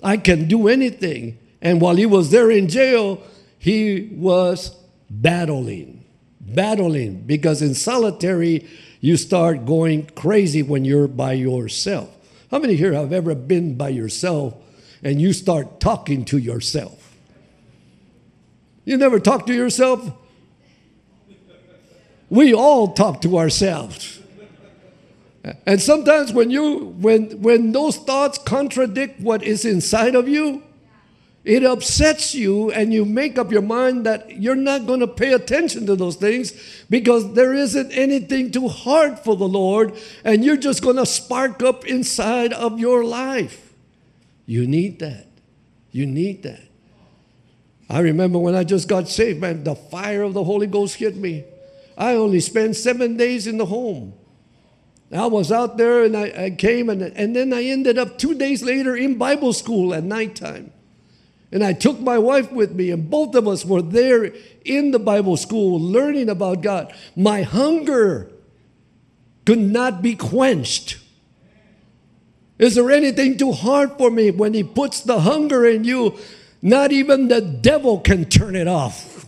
I 0.00 0.16
can 0.16 0.46
do 0.46 0.68
anything. 0.68 1.38
And 1.60 1.80
while 1.80 1.96
he 1.96 2.06
was 2.06 2.30
there 2.30 2.52
in 2.52 2.68
jail, 2.68 3.20
he 3.58 4.10
was 4.12 4.76
battling, 5.10 6.04
battling, 6.40 7.22
because 7.22 7.62
in 7.62 7.74
solitary, 7.74 8.64
you 9.00 9.16
start 9.16 9.66
going 9.66 10.06
crazy 10.14 10.62
when 10.62 10.84
you're 10.84 11.08
by 11.08 11.32
yourself. 11.32 12.14
How 12.52 12.60
many 12.60 12.76
here 12.76 12.92
have 12.92 13.12
ever 13.12 13.34
been 13.34 13.76
by 13.76 13.88
yourself 13.88 14.54
and 15.02 15.20
you 15.20 15.32
start 15.32 15.80
talking 15.80 16.24
to 16.26 16.38
yourself? 16.38 17.01
You 18.84 18.96
never 18.96 19.20
talk 19.20 19.46
to 19.46 19.54
yourself? 19.54 20.12
We 22.28 22.54
all 22.54 22.92
talk 22.92 23.20
to 23.22 23.38
ourselves. 23.38 24.20
And 25.66 25.80
sometimes 25.80 26.32
when 26.32 26.50
you 26.50 26.94
when 27.00 27.42
when 27.42 27.72
those 27.72 27.96
thoughts 27.96 28.38
contradict 28.38 29.20
what 29.20 29.42
is 29.42 29.64
inside 29.64 30.14
of 30.14 30.28
you, 30.28 30.62
it 31.44 31.64
upsets 31.64 32.34
you, 32.34 32.70
and 32.70 32.94
you 32.94 33.04
make 33.04 33.36
up 33.36 33.50
your 33.50 33.62
mind 33.62 34.06
that 34.06 34.40
you're 34.40 34.54
not 34.54 34.86
going 34.86 35.00
to 35.00 35.08
pay 35.08 35.32
attention 35.32 35.86
to 35.86 35.96
those 35.96 36.14
things 36.14 36.52
because 36.88 37.34
there 37.34 37.52
isn't 37.52 37.90
anything 37.90 38.52
too 38.52 38.68
hard 38.68 39.18
for 39.18 39.36
the 39.36 39.48
Lord, 39.48 39.98
and 40.24 40.44
you're 40.44 40.56
just 40.56 40.82
going 40.82 40.96
to 40.96 41.06
spark 41.06 41.60
up 41.62 41.84
inside 41.84 42.52
of 42.52 42.78
your 42.78 43.04
life. 43.04 43.74
You 44.46 44.68
need 44.68 45.00
that. 45.00 45.26
You 45.90 46.06
need 46.06 46.44
that. 46.44 46.68
I 47.88 48.00
remember 48.00 48.38
when 48.38 48.54
I 48.54 48.64
just 48.64 48.88
got 48.88 49.08
saved, 49.08 49.40
man, 49.40 49.64
the 49.64 49.74
fire 49.74 50.22
of 50.22 50.34
the 50.34 50.44
Holy 50.44 50.66
Ghost 50.66 50.96
hit 50.96 51.16
me. 51.16 51.44
I 51.96 52.14
only 52.14 52.40
spent 52.40 52.76
seven 52.76 53.16
days 53.16 53.46
in 53.46 53.58
the 53.58 53.66
home. 53.66 54.14
I 55.12 55.26
was 55.26 55.52
out 55.52 55.76
there 55.76 56.04
and 56.04 56.16
I, 56.16 56.44
I 56.44 56.50
came, 56.50 56.88
and, 56.88 57.02
and 57.02 57.36
then 57.36 57.52
I 57.52 57.64
ended 57.64 57.98
up 57.98 58.18
two 58.18 58.34
days 58.34 58.62
later 58.62 58.96
in 58.96 59.18
Bible 59.18 59.52
school 59.52 59.92
at 59.92 60.04
nighttime. 60.04 60.72
And 61.50 61.62
I 61.62 61.74
took 61.74 62.00
my 62.00 62.16
wife 62.16 62.50
with 62.50 62.72
me, 62.72 62.90
and 62.90 63.10
both 63.10 63.34
of 63.34 63.46
us 63.46 63.62
were 63.62 63.82
there 63.82 64.32
in 64.64 64.90
the 64.90 64.98
Bible 64.98 65.36
school 65.36 65.78
learning 65.78 66.30
about 66.30 66.62
God. 66.62 66.94
My 67.14 67.42
hunger 67.42 68.30
could 69.44 69.58
not 69.58 70.00
be 70.00 70.16
quenched. 70.16 70.98
Is 72.58 72.74
there 72.74 72.90
anything 72.90 73.36
too 73.36 73.52
hard 73.52 73.98
for 73.98 74.10
me? 74.10 74.30
When 74.30 74.54
He 74.54 74.62
puts 74.62 75.00
the 75.02 75.20
hunger 75.20 75.66
in 75.66 75.84
you, 75.84 76.16
not 76.62 76.92
even 76.92 77.28
the 77.28 77.40
devil 77.40 78.00
can 78.00 78.24
turn 78.24 78.56
it 78.56 78.68
off. 78.68 79.26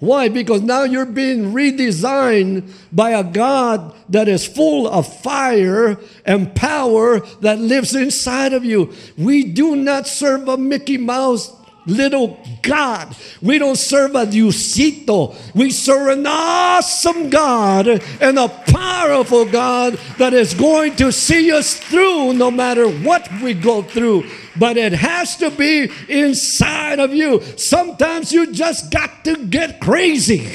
Why? 0.00 0.28
Because 0.28 0.60
now 0.60 0.82
you're 0.82 1.06
being 1.06 1.52
redesigned 1.52 2.70
by 2.92 3.10
a 3.10 3.24
God 3.24 3.94
that 4.08 4.28
is 4.28 4.46
full 4.46 4.88
of 4.88 5.06
fire 5.22 5.98
and 6.26 6.54
power 6.54 7.20
that 7.40 7.58
lives 7.58 7.94
inside 7.94 8.52
of 8.52 8.64
you. 8.64 8.92
We 9.16 9.44
do 9.44 9.76
not 9.76 10.06
serve 10.06 10.48
a 10.48 10.58
Mickey 10.58 10.98
Mouse 10.98 11.54
little 11.86 12.38
God. 12.62 13.14
We 13.42 13.58
don't 13.58 13.76
serve 13.76 14.14
a 14.14 14.26
Diosito. 14.26 15.34
We 15.54 15.70
serve 15.70 16.18
an 16.18 16.26
awesome 16.26 17.30
God 17.30 17.88
and 18.20 18.38
a 18.38 18.48
powerful 18.48 19.44
God 19.44 19.98
that 20.18 20.34
is 20.34 20.54
going 20.54 20.96
to 20.96 21.12
see 21.12 21.52
us 21.52 21.74
through 21.74 22.34
no 22.34 22.50
matter 22.50 22.88
what 22.88 23.28
we 23.42 23.54
go 23.54 23.82
through. 23.82 24.28
But 24.56 24.76
it 24.76 24.92
has 24.92 25.36
to 25.38 25.50
be 25.50 25.90
inside 26.08 27.00
of 27.00 27.12
you. 27.12 27.42
Sometimes 27.56 28.32
you 28.32 28.52
just 28.52 28.90
got 28.90 29.24
to 29.24 29.36
get 29.46 29.80
crazy. 29.80 30.48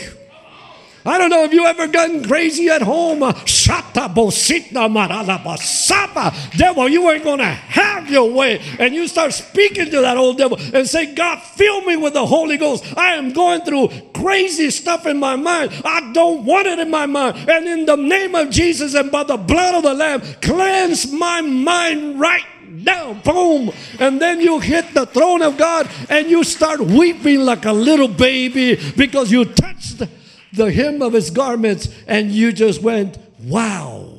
I 1.09 1.17
don't 1.17 1.31
know 1.31 1.43
if 1.43 1.51
you 1.51 1.65
ever 1.65 1.87
gotten 1.87 2.23
crazy 2.23 2.69
at 2.69 2.83
home. 2.83 3.21
Shata 3.21 4.13
bosita 4.13 4.87
maralabasapa. 4.87 6.55
Devil, 6.55 6.87
you 6.89 7.09
ain't 7.09 7.23
gonna 7.23 7.45
have 7.45 8.11
your 8.11 8.31
way. 8.31 8.61
And 8.77 8.93
you 8.93 9.07
start 9.07 9.33
speaking 9.33 9.89
to 9.89 10.01
that 10.01 10.17
old 10.17 10.37
devil 10.37 10.59
and 10.71 10.87
say, 10.87 11.15
God, 11.15 11.41
fill 11.41 11.81
me 11.81 11.97
with 11.97 12.13
the 12.13 12.23
Holy 12.23 12.57
Ghost. 12.57 12.85
I 12.95 13.15
am 13.15 13.33
going 13.33 13.61
through 13.61 13.89
crazy 14.13 14.69
stuff 14.69 15.07
in 15.07 15.17
my 15.17 15.35
mind. 15.35 15.81
I 15.83 16.11
don't 16.13 16.45
want 16.45 16.67
it 16.67 16.77
in 16.77 16.91
my 16.91 17.07
mind. 17.07 17.49
And 17.49 17.67
in 17.67 17.87
the 17.87 17.95
name 17.95 18.35
of 18.35 18.51
Jesus 18.51 18.93
and 18.93 19.11
by 19.11 19.23
the 19.23 19.37
blood 19.37 19.73
of 19.73 19.81
the 19.81 19.95
Lamb, 19.95 20.21
cleanse 20.43 21.11
my 21.11 21.41
mind 21.41 22.19
right 22.19 22.45
now, 22.69 23.13
boom. 23.13 23.71
And 23.97 24.21
then 24.21 24.41
you 24.41 24.59
hit 24.59 24.93
the 24.93 25.07
throne 25.07 25.41
of 25.41 25.57
God 25.57 25.89
and 26.07 26.29
you 26.29 26.43
start 26.43 26.79
weeping 26.79 27.39
like 27.39 27.65
a 27.65 27.73
little 27.73 28.07
baby 28.07 28.79
because 28.95 29.31
you 29.31 29.45
touched 29.45 30.03
the 30.53 30.71
hem 30.71 31.01
of 31.01 31.13
his 31.13 31.29
garments 31.29 31.89
and 32.07 32.31
you 32.31 32.51
just 32.51 32.81
went, 32.81 33.17
wow. 33.41 34.17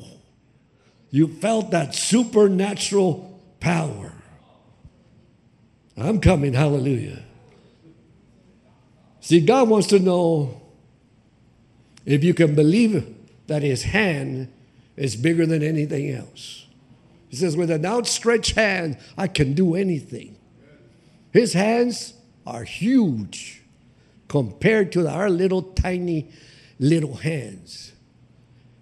You 1.11 1.29
felt 1.29 1.73
that 1.73 1.95
supernatural 1.95 3.41
power. 3.59 4.13
I'm 5.97 6.21
coming, 6.21 6.53
hallelujah. 6.53 7.23
See, 9.21 9.41
God 9.41 9.69
wants 9.69 9.89
to 9.89 9.99
know 9.99 10.61
if 12.07 12.25
you 12.25 12.33
can 12.33 12.55
believe 12.55 13.15
that 13.49 13.63
his 13.63 13.83
hand 13.83 14.53
is 14.97 15.17
bigger 15.17 15.47
than 15.47 15.63
anything 15.63 16.11
else. 16.11 16.67
He 17.29 17.37
says, 17.37 17.57
with 17.57 17.71
an 17.71 17.85
outstretched 17.85 18.57
hand, 18.57 18.97
I 19.17 19.29
can 19.29 19.55
do 19.55 19.75
anything. 19.75 20.37
His 21.33 21.53
hands 21.53 22.15
are 22.47 22.65
huge 22.65 23.60
compared 24.31 24.93
to 24.93 25.09
our 25.09 25.29
little 25.29 25.61
tiny 25.61 26.31
little 26.79 27.17
hands. 27.17 27.91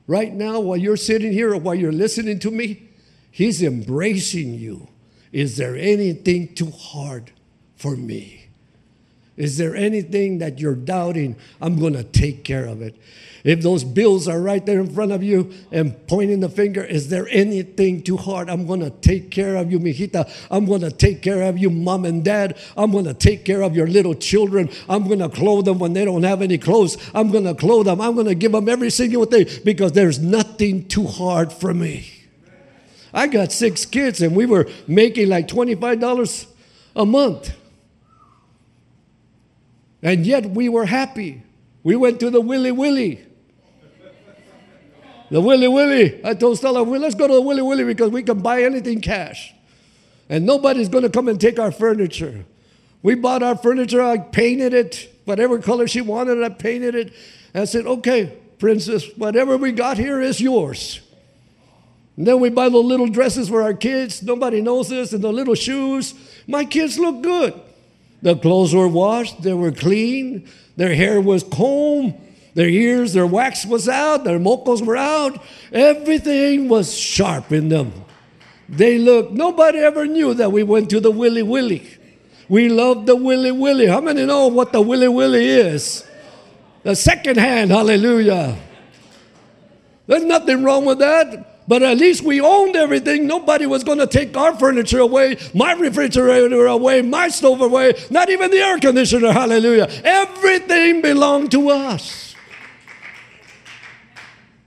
Right 0.06 0.30
now, 0.30 0.60
while 0.60 0.76
you're 0.76 0.98
sitting 0.98 1.32
here 1.32 1.54
or 1.54 1.56
while 1.56 1.74
you're 1.74 1.90
listening 1.90 2.38
to 2.40 2.50
me, 2.50 2.82
He's 3.30 3.62
embracing 3.62 4.54
you. 4.54 4.88
Is 5.32 5.56
there 5.56 5.74
anything 5.74 6.54
too 6.54 6.70
hard 6.70 7.30
for 7.76 7.96
me? 7.96 8.48
Is 9.38 9.56
there 9.56 9.74
anything 9.74 10.36
that 10.38 10.58
you're 10.58 10.74
doubting? 10.74 11.36
I'm 11.62 11.78
going 11.78 11.94
to 11.94 12.04
take 12.04 12.44
care 12.44 12.66
of 12.66 12.82
it. 12.82 12.96
If 13.48 13.62
those 13.62 13.82
bills 13.82 14.28
are 14.28 14.38
right 14.38 14.64
there 14.66 14.78
in 14.78 14.92
front 14.92 15.10
of 15.10 15.22
you 15.22 15.50
and 15.72 16.06
pointing 16.06 16.40
the 16.40 16.50
finger, 16.50 16.84
is 16.84 17.08
there 17.08 17.26
anything 17.30 18.02
too 18.02 18.18
hard? 18.18 18.50
I'm 18.50 18.66
going 18.66 18.80
to 18.80 18.90
take 18.90 19.30
care 19.30 19.56
of 19.56 19.72
you, 19.72 19.78
mijita. 19.78 20.30
I'm 20.50 20.66
going 20.66 20.82
to 20.82 20.90
take 20.90 21.22
care 21.22 21.40
of 21.44 21.56
you, 21.56 21.70
mom 21.70 22.04
and 22.04 22.22
dad. 22.22 22.58
I'm 22.76 22.90
going 22.90 23.06
to 23.06 23.14
take 23.14 23.46
care 23.46 23.62
of 23.62 23.74
your 23.74 23.86
little 23.86 24.14
children. 24.14 24.68
I'm 24.86 25.06
going 25.06 25.20
to 25.20 25.30
clothe 25.30 25.64
them 25.64 25.78
when 25.78 25.94
they 25.94 26.04
don't 26.04 26.24
have 26.24 26.42
any 26.42 26.58
clothes. 26.58 26.98
I'm 27.14 27.30
going 27.30 27.44
to 27.44 27.54
clothe 27.54 27.86
them. 27.86 28.02
I'm 28.02 28.12
going 28.12 28.26
to 28.26 28.34
give 28.34 28.52
them 28.52 28.68
every 28.68 28.90
single 28.90 29.24
thing 29.24 29.46
because 29.64 29.92
there's 29.92 30.18
nothing 30.18 30.86
too 30.86 31.06
hard 31.06 31.50
for 31.50 31.72
me. 31.72 32.06
I 33.14 33.28
got 33.28 33.50
six 33.50 33.86
kids 33.86 34.20
and 34.20 34.36
we 34.36 34.44
were 34.44 34.68
making 34.86 35.30
like 35.30 35.48
$25 35.48 36.48
a 36.96 37.06
month. 37.06 37.56
And 40.02 40.26
yet 40.26 40.50
we 40.50 40.68
were 40.68 40.84
happy. 40.84 41.44
We 41.82 41.96
went 41.96 42.20
to 42.20 42.28
the 42.28 42.42
Willy 42.42 42.72
Willy. 42.72 43.24
The 45.30 45.40
Willy 45.40 45.68
Willy. 45.68 46.20
I 46.24 46.34
told 46.34 46.58
Stella, 46.58 46.82
well, 46.82 47.00
let's 47.00 47.14
go 47.14 47.26
to 47.26 47.34
the 47.34 47.42
Willy 47.42 47.62
Willy 47.62 47.84
because 47.84 48.10
we 48.10 48.22
can 48.22 48.40
buy 48.40 48.62
anything 48.62 49.00
cash. 49.00 49.54
And 50.28 50.46
nobody's 50.46 50.88
going 50.88 51.04
to 51.04 51.10
come 51.10 51.28
and 51.28 51.40
take 51.40 51.58
our 51.58 51.70
furniture. 51.70 52.44
We 53.02 53.14
bought 53.14 53.42
our 53.42 53.56
furniture, 53.56 54.02
I 54.02 54.18
painted 54.18 54.74
it, 54.74 55.14
whatever 55.24 55.58
color 55.58 55.86
she 55.86 56.00
wanted, 56.00 56.42
I 56.42 56.48
painted 56.48 56.94
it. 56.94 57.12
I 57.54 57.64
said, 57.64 57.86
okay, 57.86 58.36
princess, 58.58 59.06
whatever 59.16 59.56
we 59.56 59.72
got 59.72 59.98
here 59.98 60.20
is 60.20 60.40
yours. 60.40 61.00
And 62.16 62.26
then 62.26 62.40
we 62.40 62.50
buy 62.50 62.68
the 62.68 62.78
little 62.78 63.06
dresses 63.06 63.48
for 63.48 63.62
our 63.62 63.74
kids. 63.74 64.24
Nobody 64.24 64.60
knows 64.60 64.88
this. 64.88 65.12
And 65.12 65.22
the 65.22 65.32
little 65.32 65.54
shoes. 65.54 66.14
My 66.48 66.64
kids 66.64 66.98
look 66.98 67.22
good. 67.22 67.54
The 68.22 68.34
clothes 68.34 68.74
were 68.74 68.88
washed, 68.88 69.42
they 69.42 69.54
were 69.54 69.70
clean, 69.70 70.48
their 70.76 70.92
hair 70.92 71.20
was 71.20 71.44
combed, 71.44 72.20
their 72.58 72.68
ears, 72.68 73.12
their 73.12 73.24
wax 73.24 73.64
was 73.64 73.88
out, 73.88 74.24
their 74.24 74.40
mocos 74.40 74.84
were 74.84 74.96
out. 74.96 75.40
Everything 75.72 76.68
was 76.68 76.92
sharp 76.92 77.52
in 77.52 77.68
them. 77.68 77.92
They 78.68 78.98
looked, 78.98 79.30
nobody 79.30 79.78
ever 79.78 80.06
knew 80.06 80.34
that 80.34 80.50
we 80.50 80.64
went 80.64 80.90
to 80.90 80.98
the 80.98 81.12
Willy 81.12 81.44
Willy. 81.44 81.88
We 82.48 82.68
loved 82.68 83.06
the 83.06 83.14
Willy 83.14 83.52
Willy. 83.52 83.86
How 83.86 84.00
many 84.00 84.26
know 84.26 84.48
what 84.48 84.72
the 84.72 84.80
Willy 84.80 85.06
Willy 85.06 85.46
is? 85.46 86.04
The 86.82 86.96
second 86.96 87.38
hand, 87.38 87.70
hallelujah. 87.70 88.58
There's 90.08 90.24
nothing 90.24 90.64
wrong 90.64 90.84
with 90.84 90.98
that. 90.98 91.68
But 91.68 91.84
at 91.84 91.98
least 91.98 92.24
we 92.24 92.40
owned 92.40 92.74
everything. 92.74 93.28
Nobody 93.28 93.66
was 93.66 93.84
going 93.84 93.98
to 93.98 94.06
take 94.08 94.36
our 94.36 94.56
furniture 94.56 94.98
away, 94.98 95.36
my 95.54 95.74
refrigerator 95.74 96.66
away, 96.66 97.02
my 97.02 97.28
stove 97.28 97.60
away, 97.60 97.94
not 98.10 98.30
even 98.30 98.50
the 98.50 98.58
air 98.58 98.80
conditioner. 98.80 99.30
Hallelujah. 99.30 99.88
Everything 100.02 101.02
belonged 101.02 101.52
to 101.52 101.70
us. 101.70 102.27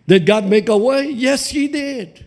Did 0.07 0.25
God 0.25 0.45
make 0.45 0.69
a 0.69 0.77
way? 0.77 1.09
Yes, 1.09 1.49
He 1.49 1.67
did. 1.67 2.25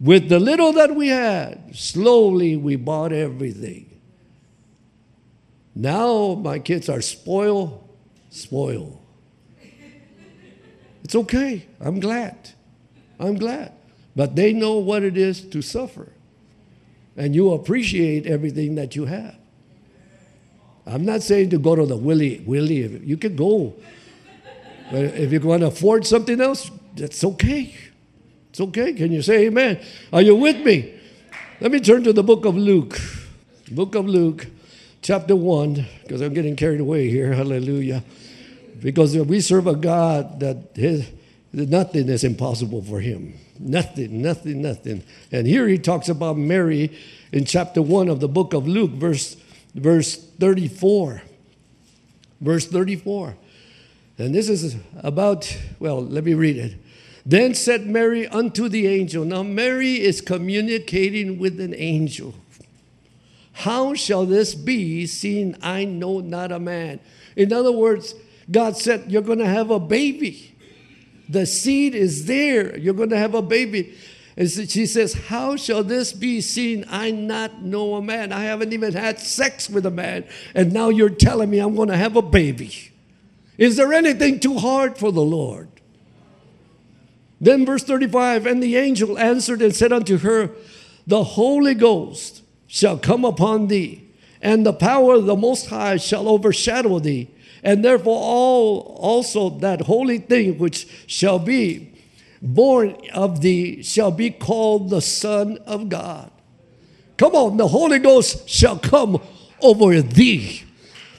With 0.00 0.28
the 0.28 0.38
little 0.38 0.72
that 0.74 0.94
we 0.94 1.08
had, 1.08 1.74
slowly 1.74 2.56
we 2.56 2.76
bought 2.76 3.12
everything. 3.12 4.00
Now 5.74 6.34
my 6.34 6.58
kids 6.58 6.88
are 6.88 7.00
spoiled, 7.00 7.88
spoiled. 8.30 8.98
It's 11.04 11.14
okay. 11.14 11.66
I'm 11.80 12.00
glad. 12.00 12.50
I'm 13.18 13.36
glad. 13.36 13.72
But 14.14 14.36
they 14.36 14.52
know 14.52 14.78
what 14.78 15.02
it 15.02 15.16
is 15.16 15.40
to 15.50 15.62
suffer. 15.62 16.12
And 17.16 17.34
you 17.34 17.52
appreciate 17.52 18.26
everything 18.26 18.74
that 18.74 18.94
you 18.94 19.06
have. 19.06 19.36
I'm 20.86 21.04
not 21.04 21.22
saying 21.22 21.50
to 21.50 21.58
go 21.58 21.76
to 21.76 21.86
the 21.86 21.96
Willie, 21.96 22.42
Willie, 22.46 23.00
you 23.04 23.16
can 23.16 23.36
go. 23.36 23.74
But 24.90 25.04
if 25.04 25.32
you 25.32 25.40
want 25.40 25.60
to 25.60 25.68
afford 25.68 26.06
something 26.06 26.40
else, 26.40 26.70
that's 26.96 27.22
okay. 27.22 27.74
It's 28.50 28.60
okay. 28.60 28.92
Can 28.94 29.12
you 29.12 29.22
say 29.22 29.46
amen? 29.46 29.80
Are 30.12 30.22
you 30.22 30.34
with 30.34 30.64
me? 30.64 30.94
Let 31.60 31.72
me 31.72 31.80
turn 31.80 32.04
to 32.04 32.12
the 32.12 32.22
book 32.22 32.44
of 32.44 32.56
Luke. 32.56 32.98
Book 33.70 33.94
of 33.94 34.06
Luke, 34.06 34.46
chapter 35.02 35.36
1, 35.36 35.84
because 36.02 36.22
I'm 36.22 36.32
getting 36.32 36.56
carried 36.56 36.80
away 36.80 37.10
here. 37.10 37.32
Hallelujah. 37.34 38.02
Because 38.80 39.16
we 39.16 39.40
serve 39.40 39.66
a 39.66 39.74
God 39.74 40.40
that 40.40 40.70
his, 40.74 41.10
nothing 41.52 42.08
is 42.08 42.24
impossible 42.24 42.82
for 42.82 43.00
him. 43.00 43.34
Nothing, 43.58 44.22
nothing, 44.22 44.62
nothing. 44.62 45.02
And 45.32 45.46
here 45.46 45.66
he 45.68 45.78
talks 45.78 46.08
about 46.08 46.36
Mary 46.36 46.96
in 47.32 47.44
chapter 47.44 47.82
1 47.82 48.08
of 48.08 48.20
the 48.20 48.28
book 48.28 48.54
of 48.54 48.66
Luke, 48.66 48.92
verse, 48.92 49.36
verse 49.74 50.16
34. 50.16 51.22
Verse 52.40 52.66
34. 52.66 53.36
And 54.18 54.34
this 54.34 54.48
is 54.48 54.76
about, 54.96 55.56
well, 55.78 56.02
let 56.02 56.24
me 56.24 56.34
read 56.34 56.56
it. 56.56 56.74
Then 57.24 57.54
said 57.54 57.86
Mary 57.86 58.26
unto 58.26 58.68
the 58.68 58.86
angel. 58.86 59.24
Now, 59.24 59.42
Mary 59.42 60.00
is 60.00 60.20
communicating 60.20 61.38
with 61.38 61.60
an 61.60 61.74
angel. 61.74 62.34
How 63.52 63.94
shall 63.94 64.24
this 64.24 64.54
be, 64.54 65.06
seeing 65.06 65.56
I 65.62 65.84
know 65.84 66.20
not 66.20 66.52
a 66.52 66.58
man? 66.58 67.00
In 67.36 67.52
other 67.52 67.72
words, 67.72 68.14
God 68.50 68.76
said, 68.76 69.10
You're 69.10 69.22
going 69.22 69.40
to 69.40 69.46
have 69.46 69.70
a 69.70 69.80
baby. 69.80 70.54
The 71.28 71.44
seed 71.44 71.94
is 71.94 72.26
there. 72.26 72.78
You're 72.78 72.94
going 72.94 73.10
to 73.10 73.18
have 73.18 73.34
a 73.34 73.42
baby. 73.42 73.96
And 74.36 74.48
she 74.48 74.86
says, 74.86 75.12
How 75.12 75.56
shall 75.56 75.82
this 75.82 76.12
be 76.12 76.40
seen? 76.40 76.84
I 76.88 77.10
not 77.10 77.62
know 77.62 77.96
a 77.96 78.02
man. 78.02 78.32
I 78.32 78.44
haven't 78.44 78.72
even 78.72 78.92
had 78.92 79.18
sex 79.18 79.68
with 79.68 79.84
a 79.84 79.90
man. 79.90 80.24
And 80.54 80.72
now 80.72 80.88
you're 80.88 81.10
telling 81.10 81.50
me 81.50 81.58
I'm 81.58 81.74
going 81.74 81.88
to 81.88 81.96
have 81.96 82.16
a 82.16 82.22
baby. 82.22 82.87
Is 83.58 83.76
there 83.76 83.92
anything 83.92 84.38
too 84.38 84.56
hard 84.58 84.96
for 84.96 85.10
the 85.10 85.20
Lord? 85.20 85.68
Then, 87.40 87.66
verse 87.66 87.82
35 87.84 88.46
And 88.46 88.62
the 88.62 88.76
angel 88.76 89.18
answered 89.18 89.60
and 89.60 89.74
said 89.74 89.92
unto 89.92 90.18
her, 90.18 90.52
The 91.06 91.24
Holy 91.24 91.74
Ghost 91.74 92.42
shall 92.68 92.98
come 92.98 93.24
upon 93.24 93.66
thee, 93.66 94.08
and 94.40 94.64
the 94.64 94.72
power 94.72 95.14
of 95.14 95.26
the 95.26 95.36
Most 95.36 95.66
High 95.66 95.96
shall 95.96 96.28
overshadow 96.28 97.00
thee. 97.00 97.28
And 97.64 97.84
therefore, 97.84 98.18
all 98.20 98.96
also 99.00 99.50
that 99.58 99.82
holy 99.82 100.18
thing 100.18 100.58
which 100.58 100.86
shall 101.08 101.40
be 101.40 101.92
born 102.40 102.96
of 103.12 103.40
thee 103.40 103.82
shall 103.82 104.12
be 104.12 104.30
called 104.30 104.90
the 104.90 105.00
Son 105.00 105.58
of 105.66 105.88
God. 105.88 106.30
Come 107.16 107.34
on, 107.34 107.56
the 107.56 107.66
Holy 107.66 107.98
Ghost 107.98 108.48
shall 108.48 108.78
come 108.78 109.20
over 109.60 110.00
thee. 110.00 110.62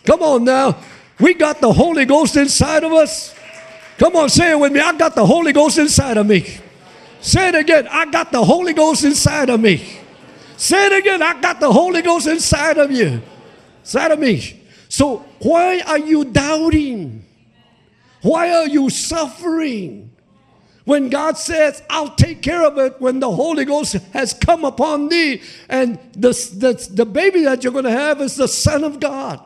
Come 0.06 0.24
on 0.24 0.46
now. 0.46 0.82
We 1.20 1.34
got 1.34 1.60
the 1.60 1.72
Holy 1.72 2.06
Ghost 2.06 2.38
inside 2.38 2.84
of 2.84 2.94
us. 2.94 3.36
Come 3.98 4.16
on, 4.16 4.30
say 4.30 4.52
it 4.52 4.60
with 4.60 4.72
me. 4.72 4.80
I 4.80 4.96
got 4.98 5.16
the 5.16 5.26
Holy 5.26 5.52
Ghost 5.52 5.78
inside 5.78 6.18
of 6.18 6.26
me. 6.26 6.58
Say 7.20 7.50
it 7.50 7.56
again. 7.56 7.88
I 7.92 8.06
got 8.06 8.32
the 8.32 8.44
Holy 8.44 8.74
Ghost 8.74 9.04
inside 9.04 9.50
of 9.50 9.60
me. 9.60 10.00
Say 10.56 10.86
it 10.86 11.00
again. 11.00 11.22
I 11.22 11.40
got 11.42 11.60
the 11.60 11.72
Holy 11.72 12.02
Ghost 12.02 12.28
inside 12.28 12.78
of 12.78 12.92
you. 12.92 13.22
Inside 13.82 14.12
of 14.12 14.20
me. 14.20 14.62
So 14.88 15.18
why 15.40 15.82
are 15.82 16.00
you 16.00 16.24
doubting? 16.24 17.26
Why 18.22 18.52
are 18.54 18.68
you 18.68 18.90
suffering? 18.90 20.12
When 20.86 21.10
God 21.10 21.38
says, 21.38 21.84
I'll 21.90 22.16
take 22.16 22.42
care 22.42 22.64
of 22.64 22.78
it 22.78 23.00
when 23.00 23.20
the 23.20 23.30
Holy 23.30 23.66
Ghost 23.66 23.94
has 24.14 24.34
come 24.34 24.66
upon 24.66 25.10
thee, 25.10 25.42
and 25.68 26.00
the, 26.14 26.30
the, 26.56 26.90
the 26.92 27.06
baby 27.06 27.44
that 27.44 27.64
you're 27.64 27.74
going 27.74 27.86
to 27.86 27.92
have 27.92 28.22
is 28.22 28.36
the 28.36 28.48
Son 28.48 28.84
of 28.84 29.00
God. 29.00 29.40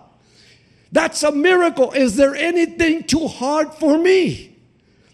That's 0.93 1.23
a 1.23 1.32
miracle. 1.32 1.91
Is 1.91 2.15
there 2.15 2.36
anything 2.36 3.03
too 3.03 3.27
hard 3.27 3.73
for 3.73 3.97
me? 3.97 4.56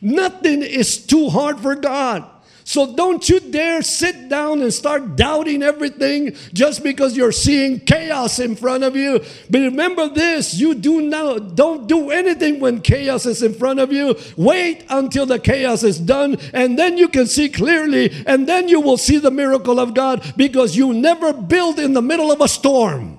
Nothing 0.02 0.62
is 0.62 0.98
too 0.98 1.30
hard 1.30 1.60
for 1.60 1.74
God. 1.74 2.30
So 2.66 2.94
don't 2.96 3.28
you 3.28 3.40
dare 3.40 3.82
sit 3.82 4.30
down 4.30 4.62
and 4.62 4.72
start 4.72 5.16
doubting 5.16 5.64
everything 5.64 6.36
just 6.54 6.84
because 6.84 7.18
you're 7.18 7.32
seeing 7.32 7.80
chaos 7.80 8.40
in 8.40 8.56
front 8.58 8.84
of 8.84 8.96
you. 8.96 9.22
But 9.50 9.62
remember 9.62 10.10
this, 10.10 10.54
you 10.60 10.76
do 10.76 11.02
now 11.02 11.40
don't 11.40 11.88
do 11.88 12.12
anything 12.12 12.60
when 12.60 12.82
chaos 12.82 13.26
is 13.26 13.42
in 13.42 13.54
front 13.56 13.80
of 13.80 13.92
you. 13.92 14.16
Wait 14.38 14.86
until 14.90 15.26
the 15.26 15.40
chaos 15.40 15.82
is 15.82 15.98
done 15.98 16.38
and 16.54 16.78
then 16.78 16.98
you 16.98 17.08
can 17.08 17.26
see 17.26 17.50
clearly 17.50 18.24
and 18.28 18.48
then 18.48 18.68
you 18.68 18.82
will 18.82 18.98
see 18.98 19.18
the 19.18 19.32
miracle 19.32 19.80
of 19.80 19.94
God 19.94 20.34
because 20.36 20.76
you 20.76 20.94
never 20.94 21.34
build 21.34 21.80
in 21.80 21.94
the 21.94 22.02
middle 22.02 22.32
of 22.32 22.42
a 22.42 22.48
storm. 22.48 23.19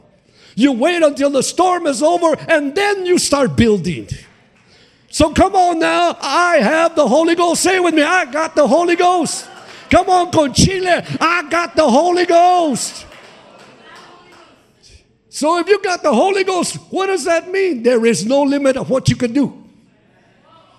You 0.61 0.73
wait 0.73 1.03
until 1.03 1.31
the 1.31 1.43
storm 1.43 1.87
is 1.87 2.03
over 2.03 2.37
and 2.47 2.75
then 2.75 3.07
you 3.07 3.17
start 3.19 3.57
building. 3.57 4.09
So 5.09 5.33
come 5.33 5.55
on 5.57 5.79
now. 5.79 6.19
I 6.21 6.57
have 6.57 6.95
the 6.95 7.09
Holy 7.09 7.35
Ghost. 7.35 7.63
Say 7.63 7.81
with 7.81 7.95
me, 7.95 8.03
I 8.03 8.27
got 8.27 8.55
the 8.55 8.69
Holy 8.69 8.95
Ghost. 8.95 9.49
Come 9.89 10.11
on, 10.11 10.31
Conchile. 10.31 11.17
I 11.19 11.49
got 11.49 11.75
the 11.77 11.89
Holy 11.89 12.27
Ghost. 12.27 13.07
So 15.31 15.59
if 15.61 15.67
you 15.67 15.81
got 15.83 16.03
the 16.03 16.13
Holy 16.13 16.45
Ghost, 16.45 16.77
what 16.91 17.07
does 17.07 17.25
that 17.25 17.49
mean? 17.51 17.83
There 17.83 18.05
is 18.05 18.27
no 18.27 18.43
limit 18.43 18.77
of 18.77 18.91
what 18.91 19.09
you 19.09 19.17
can 19.17 19.33
do. 19.33 19.65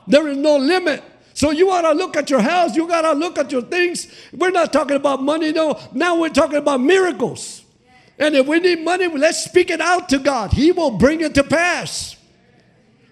There 0.05 0.27
is 0.27 0.37
no 0.37 0.57
limit. 0.57 1.03
So 1.33 1.49
you 1.49 1.65
to 1.65 1.91
look 1.93 2.15
at 2.17 2.29
your 2.29 2.41
house, 2.41 2.75
you 2.75 2.87
got 2.87 3.01
to 3.01 3.13
look 3.13 3.39
at 3.39 3.51
your 3.51 3.63
things. 3.63 4.13
We're 4.31 4.51
not 4.51 4.71
talking 4.71 4.95
about 4.97 5.23
money, 5.23 5.51
no. 5.51 5.79
Now 5.91 6.19
we're 6.19 6.29
talking 6.29 6.57
about 6.57 6.81
miracles. 6.81 7.60
And 8.21 8.35
if 8.35 8.45
we 8.45 8.59
need 8.59 8.85
money, 8.85 9.07
let's 9.07 9.43
speak 9.43 9.71
it 9.71 9.81
out 9.81 10.07
to 10.09 10.19
God. 10.19 10.53
He 10.53 10.71
will 10.71 10.91
bring 10.91 11.21
it 11.21 11.33
to 11.33 11.43
pass. 11.43 12.15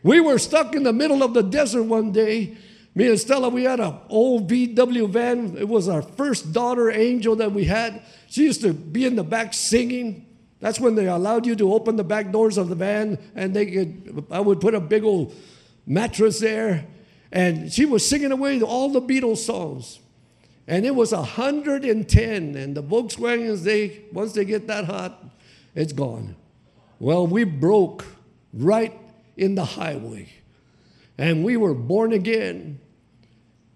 We 0.03 0.21
were 0.21 0.37
stuck 0.37 0.75
in 0.75 0.83
the 0.83 0.93
middle 0.93 1.23
of 1.23 1.33
the 1.33 1.41
desert 1.41 1.83
one 1.83 2.11
day. 2.11 2.55
Me 2.93 3.09
and 3.09 3.19
Stella, 3.19 3.49
we 3.49 3.63
had 3.63 3.79
an 3.79 3.95
old 4.07 4.47
VW 4.47 5.09
van. 5.09 5.57
It 5.57 5.67
was 5.67 5.89
our 5.89 6.03
first 6.03 6.53
daughter, 6.53 6.91
Angel, 6.91 7.35
that 7.37 7.51
we 7.51 7.65
had. 7.65 8.03
She 8.27 8.43
used 8.43 8.61
to 8.61 8.71
be 8.71 9.03
in 9.03 9.15
the 9.15 9.23
back 9.23 9.55
singing. 9.55 10.27
That's 10.59 10.79
when 10.79 10.93
they 10.93 11.07
allowed 11.07 11.47
you 11.47 11.55
to 11.55 11.73
open 11.73 11.95
the 11.95 12.03
back 12.03 12.31
doors 12.31 12.59
of 12.59 12.69
the 12.69 12.75
van, 12.75 13.17
and 13.33 13.55
they 13.55 13.65
could. 13.65 14.27
I 14.29 14.39
would 14.39 14.61
put 14.61 14.75
a 14.75 14.79
big 14.79 15.03
old 15.03 15.33
mattress 15.87 16.39
there, 16.39 16.85
and 17.31 17.73
she 17.73 17.85
was 17.85 18.07
singing 18.07 18.31
away 18.31 18.61
all 18.61 18.89
the 18.89 19.01
Beatles 19.01 19.37
songs. 19.37 19.99
And 20.69 20.86
it 20.86 20.93
was 20.93 21.12
110, 21.12 22.55
and 22.55 22.77
the 22.77 22.84
Volkswagens, 22.84 23.63
they 23.63 24.01
once 24.13 24.34
they 24.34 24.45
get 24.45 24.67
that 24.67 24.86
hot, 24.86 25.25
it's 25.73 25.93
gone. 25.93 26.36
Well, 26.99 27.25
we 27.25 27.43
broke 27.43 28.05
right 28.53 28.95
in 29.36 29.55
the 29.55 29.65
highway, 29.65 30.29
and 31.17 31.43
we 31.43 31.58
were 31.58 31.73
born 31.73 32.13
again. 32.13 32.79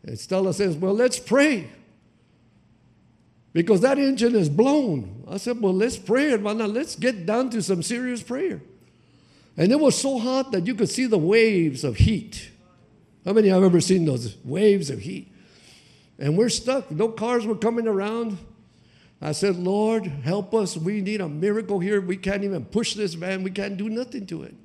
And 0.04 0.20
Stella 0.20 0.54
says, 0.54 0.76
Well, 0.76 0.94
let's 0.94 1.18
pray. 1.18 1.68
Because 3.54 3.82
that 3.82 3.98
engine 3.98 4.36
is 4.36 4.48
blown. 4.48 5.26
I 5.28 5.38
said, 5.38 5.60
Well, 5.60 5.74
let's 5.74 5.98
pray. 5.98 6.34
And 6.34 6.44
now 6.44 6.52
let's 6.52 6.96
get 6.96 7.26
down 7.26 7.50
to 7.52 7.64
some 7.64 7.82
serious 7.82 8.22
prayer. 8.22 8.62
And 9.58 9.72
it 9.72 9.80
was 9.80 10.00
so 10.00 10.20
hot 10.20 10.52
that 10.52 10.68
you 10.68 10.76
could 10.76 10.90
see 10.90 11.08
the 11.08 11.18
waves 11.18 11.84
of 11.84 11.96
heat. 11.96 12.52
How 13.26 13.34
many 13.34 13.50
have 13.50 13.64
ever 13.64 13.82
seen 13.82 14.06
those 14.06 14.38
waves 14.44 14.92
of 14.92 15.00
heat? 15.00 15.33
And 16.20 16.38
we're 16.38 16.50
stuck. 16.50 16.92
No 16.92 17.10
cars 17.10 17.46
were 17.46 17.56
coming 17.56 17.88
around. 17.88 18.38
I 19.22 19.32
said, 19.32 19.56
Lord, 19.56 20.06
help 20.06 20.54
us. 20.54 20.76
We 20.76 21.02
need 21.02 21.22
a 21.22 21.30
miracle 21.30 21.80
here. 21.80 22.02
We 22.02 22.18
can't 22.18 22.44
even 22.44 22.66
push 22.66 22.94
this 22.94 23.14
van, 23.14 23.44
we 23.44 23.52
can't 23.52 23.78
do 23.78 23.90
nothing 23.90 24.26
to 24.28 24.44
it. 24.44 24.56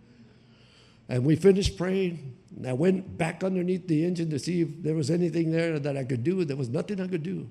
And 1.08 1.24
we 1.24 1.36
finished 1.36 1.78
praying. 1.78 2.36
And 2.56 2.66
I 2.66 2.72
went 2.72 3.16
back 3.16 3.44
underneath 3.44 3.86
the 3.86 4.04
engine 4.04 4.30
to 4.30 4.38
see 4.38 4.62
if 4.62 4.82
there 4.82 4.94
was 4.94 5.10
anything 5.10 5.52
there 5.52 5.78
that 5.78 5.96
I 5.96 6.04
could 6.04 6.24
do. 6.24 6.44
There 6.44 6.56
was 6.56 6.68
nothing 6.68 7.00
I 7.00 7.06
could 7.06 7.22
do. 7.22 7.48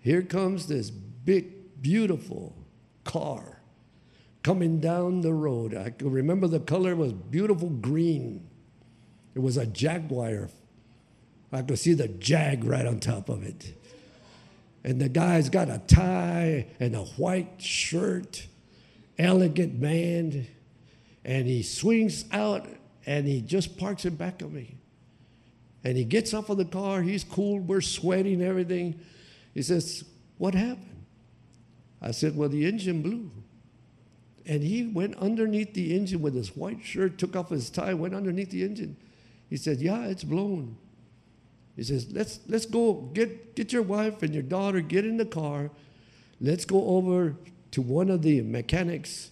Here 0.00 0.22
comes 0.22 0.66
this 0.66 0.88
big, 0.90 1.82
beautiful 1.82 2.56
car 3.04 3.60
coming 4.42 4.80
down 4.80 5.20
the 5.20 5.34
road. 5.34 5.74
I 5.74 5.92
remember 6.00 6.46
the 6.46 6.60
color 6.60 6.96
was 6.96 7.12
beautiful 7.12 7.68
green. 7.68 8.48
It 9.34 9.40
was 9.40 9.56
a 9.58 9.66
Jaguar 9.66 10.48
I 11.52 11.62
could 11.62 11.78
see 11.78 11.94
the 11.94 12.08
jag 12.08 12.64
right 12.64 12.86
on 12.86 13.00
top 13.00 13.28
of 13.28 13.42
it. 13.42 13.74
And 14.84 15.00
the 15.00 15.08
guy's 15.08 15.48
got 15.48 15.68
a 15.68 15.78
tie 15.86 16.66
and 16.78 16.94
a 16.94 17.04
white 17.04 17.60
shirt, 17.60 18.46
elegant 19.18 19.78
man, 19.78 20.46
and 21.24 21.46
he 21.46 21.62
swings 21.62 22.24
out 22.32 22.66
and 23.06 23.26
he 23.26 23.40
just 23.40 23.76
parks 23.76 24.04
in 24.04 24.16
back 24.16 24.42
of 24.42 24.52
me. 24.52 24.76
And 25.84 25.96
he 25.96 26.04
gets 26.04 26.34
off 26.34 26.50
of 26.50 26.58
the 26.58 26.64
car, 26.64 27.02
he's 27.02 27.24
cool, 27.24 27.58
we're 27.58 27.80
sweating, 27.80 28.42
everything. 28.42 29.00
He 29.54 29.62
says, 29.62 30.04
What 30.38 30.54
happened? 30.54 31.04
I 32.02 32.10
said, 32.12 32.36
Well, 32.36 32.48
the 32.48 32.66
engine 32.66 33.02
blew. 33.02 33.30
And 34.46 34.62
he 34.62 34.86
went 34.86 35.16
underneath 35.16 35.74
the 35.74 35.94
engine 35.96 36.22
with 36.22 36.34
his 36.34 36.56
white 36.56 36.84
shirt, 36.84 37.18
took 37.18 37.36
off 37.36 37.50
his 37.50 37.70
tie, 37.70 37.94
went 37.94 38.14
underneath 38.14 38.50
the 38.50 38.64
engine. 38.64 38.96
He 39.48 39.56
said, 39.56 39.78
Yeah, 39.78 40.06
it's 40.06 40.24
blown. 40.24 40.76
He 41.80 41.84
says, 41.84 42.08
Let's, 42.12 42.40
let's 42.46 42.66
go 42.66 42.92
get, 43.14 43.56
get 43.56 43.72
your 43.72 43.80
wife 43.80 44.22
and 44.22 44.34
your 44.34 44.42
daughter, 44.42 44.82
get 44.82 45.06
in 45.06 45.16
the 45.16 45.24
car. 45.24 45.70
Let's 46.38 46.66
go 46.66 46.84
over 46.88 47.36
to 47.70 47.80
one 47.80 48.10
of 48.10 48.20
the 48.20 48.42
mechanics. 48.42 49.30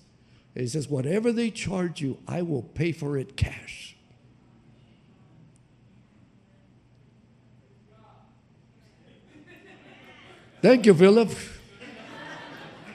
And 0.55 0.63
he 0.63 0.69
says, 0.69 0.89
Whatever 0.89 1.31
they 1.31 1.51
charge 1.51 2.01
you, 2.01 2.17
I 2.27 2.41
will 2.41 2.63
pay 2.63 2.93
for 2.93 3.19
it 3.19 3.37
cash. 3.37 3.97
Thank 10.63 10.87
you, 10.87 10.95
Philip. 10.95 11.31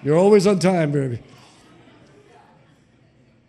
You're 0.02 0.18
always 0.18 0.48
on 0.48 0.58
time, 0.58 0.94
baby. 0.94 1.20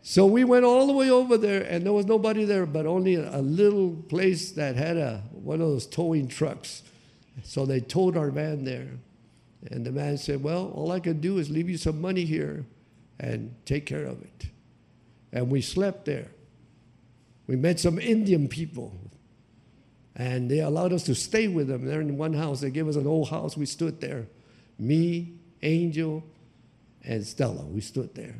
So 0.03 0.27
we 0.27 0.45
went 0.45 0.67
all 0.67 0.87
the 0.87 0.93
way 0.93 1.09
over 1.09 1.39
there, 1.39 1.63
and 1.63 1.87
there 1.87 1.95
was 1.95 2.05
nobody 2.05 2.45
there, 2.45 2.67
but 2.67 2.85
only 2.85 3.15
a 3.15 3.39
little 3.39 3.93
place 4.11 4.53
that 4.53 4.77
had 4.77 4.99
a 4.99 5.23
one 5.45 5.61
of 5.61 5.69
those 5.69 5.87
towing 5.87 6.29
trucks. 6.29 6.83
So 7.43 7.67
they 7.67 7.81
towed 7.81 8.17
our 8.17 8.31
van 8.31 8.65
there, 8.65 8.89
and 9.71 9.85
the 9.85 9.93
man 9.93 10.19
said, 10.19 10.43
"Well, 10.43 10.71
all 10.75 10.93
I 10.93 11.01
can 11.01 11.21
do 11.21 11.39
is 11.39 11.51
leave 11.51 11.69
you 11.69 11.77
some 11.77 12.01
money 12.01 12.25
here, 12.25 12.65
and 13.19 13.55
take 13.65 13.87
care 13.87 14.05
of 14.05 14.23
it." 14.23 14.47
And 15.33 15.51
we 15.51 15.61
slept 15.61 16.05
there. 16.05 16.29
We 17.47 17.57
met 17.57 17.81
some 17.81 17.99
Indian 17.99 18.49
people, 18.49 18.99
and 20.15 20.51
they 20.51 20.61
allowed 20.61 20.93
us 20.93 21.03
to 21.05 21.15
stay 21.15 21.49
with 21.49 21.69
them. 21.69 21.85
They're 21.85 22.01
in 22.01 22.17
one 22.17 22.35
house. 22.35 22.61
They 22.61 22.71
gave 22.71 22.89
us 22.89 22.97
an 22.97 23.07
old 23.07 23.29
house. 23.29 23.57
We 23.57 23.67
stood 23.67 24.01
there, 24.01 24.29
me, 24.79 25.35
Angel, 25.63 26.23
and 27.03 27.27
Stella. 27.27 27.67
We 27.67 27.81
stood 27.81 28.15
there. 28.15 28.37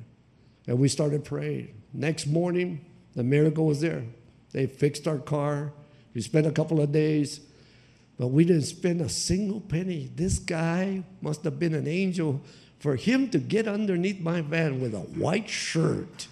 And 0.67 0.79
we 0.79 0.89
started 0.89 1.25
praying. 1.25 1.75
Next 1.93 2.27
morning, 2.27 2.81
the 3.15 3.23
miracle 3.23 3.67
was 3.67 3.81
there. 3.81 4.05
They 4.53 4.67
fixed 4.67 5.07
our 5.07 5.19
car. 5.19 5.73
We 6.15 6.21
spent 6.21 6.47
a 6.47 6.53
couple 6.53 6.81
of 6.81 6.93
days, 6.93 7.41
but 8.19 8.29
we 8.29 8.45
didn't 8.45 8.63
spend 8.63 9.01
a 9.01 9.09
single 9.09 9.61
penny. 9.61 10.11
This 10.15 10.39
guy 10.39 11.03
must 11.21 11.43
have 11.45 11.59
been 11.59 11.75
an 11.75 11.89
angel 11.89 12.41
for 12.79 12.97
him 12.97 13.29
to 13.31 13.39
get 13.39 13.67
underneath 13.67 14.21
my 14.21 14.41
van 14.41 14.81
with 14.81 14.95
a 14.95 15.01
white 15.01 15.49
shirt 15.49 16.29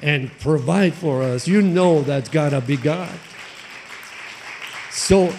and 0.00 0.30
provide 0.38 0.94
for 0.94 1.22
us. 1.22 1.48
You 1.48 1.62
know 1.62 2.02
that's 2.02 2.28
got 2.28 2.50
to 2.50 2.60
be 2.60 2.76
God. 2.76 3.18
So, 4.90 5.32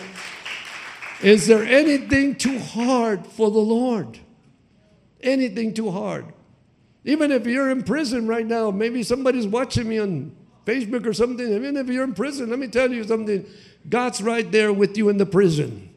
is 1.21 1.47
there 1.47 1.63
anything 1.63 2.35
too 2.35 2.59
hard 2.59 3.25
for 3.25 3.49
the 3.49 3.59
Lord? 3.59 4.19
Anything 5.21 5.73
too 5.73 5.91
hard? 5.91 6.25
Even 7.05 7.31
if 7.31 7.47
you're 7.47 7.71
in 7.71 7.83
prison 7.83 8.27
right 8.27 8.45
now, 8.45 8.69
maybe 8.69 9.01
somebody's 9.01 9.47
watching 9.47 9.87
me 9.87 9.97
on 9.97 10.35
Facebook 10.67 11.05
or 11.05 11.13
something. 11.13 11.47
Even 11.53 11.77
if 11.77 11.87
you're 11.87 12.03
in 12.03 12.13
prison, 12.13 12.49
let 12.49 12.59
me 12.59 12.67
tell 12.67 12.91
you 12.91 13.05
something. 13.05 13.45
God's 13.87 14.21
right 14.21 14.51
there 14.51 14.73
with 14.73 14.97
you 14.97 15.07
in 15.07 15.17
the 15.17 15.25
prison. 15.25 15.89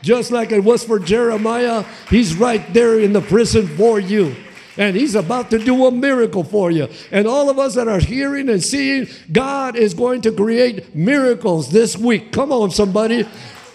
Just 0.00 0.30
like 0.30 0.50
it 0.52 0.64
was 0.64 0.82
for 0.84 0.98
Jeremiah, 0.98 1.84
He's 2.08 2.34
right 2.34 2.72
there 2.72 2.98
in 2.98 3.12
the 3.12 3.20
prison 3.20 3.66
for 3.66 4.00
you. 4.00 4.34
And 4.78 4.96
He's 4.96 5.14
about 5.14 5.50
to 5.50 5.58
do 5.58 5.86
a 5.86 5.90
miracle 5.90 6.44
for 6.44 6.70
you. 6.70 6.88
And 7.10 7.26
all 7.26 7.50
of 7.50 7.58
us 7.58 7.74
that 7.74 7.88
are 7.88 7.98
hearing 7.98 8.48
and 8.48 8.62
seeing, 8.62 9.08
God 9.30 9.76
is 9.76 9.92
going 9.92 10.22
to 10.22 10.32
create 10.32 10.94
miracles 10.94 11.70
this 11.70 11.96
week. 11.96 12.32
Come 12.32 12.52
on, 12.52 12.70
somebody. 12.70 13.28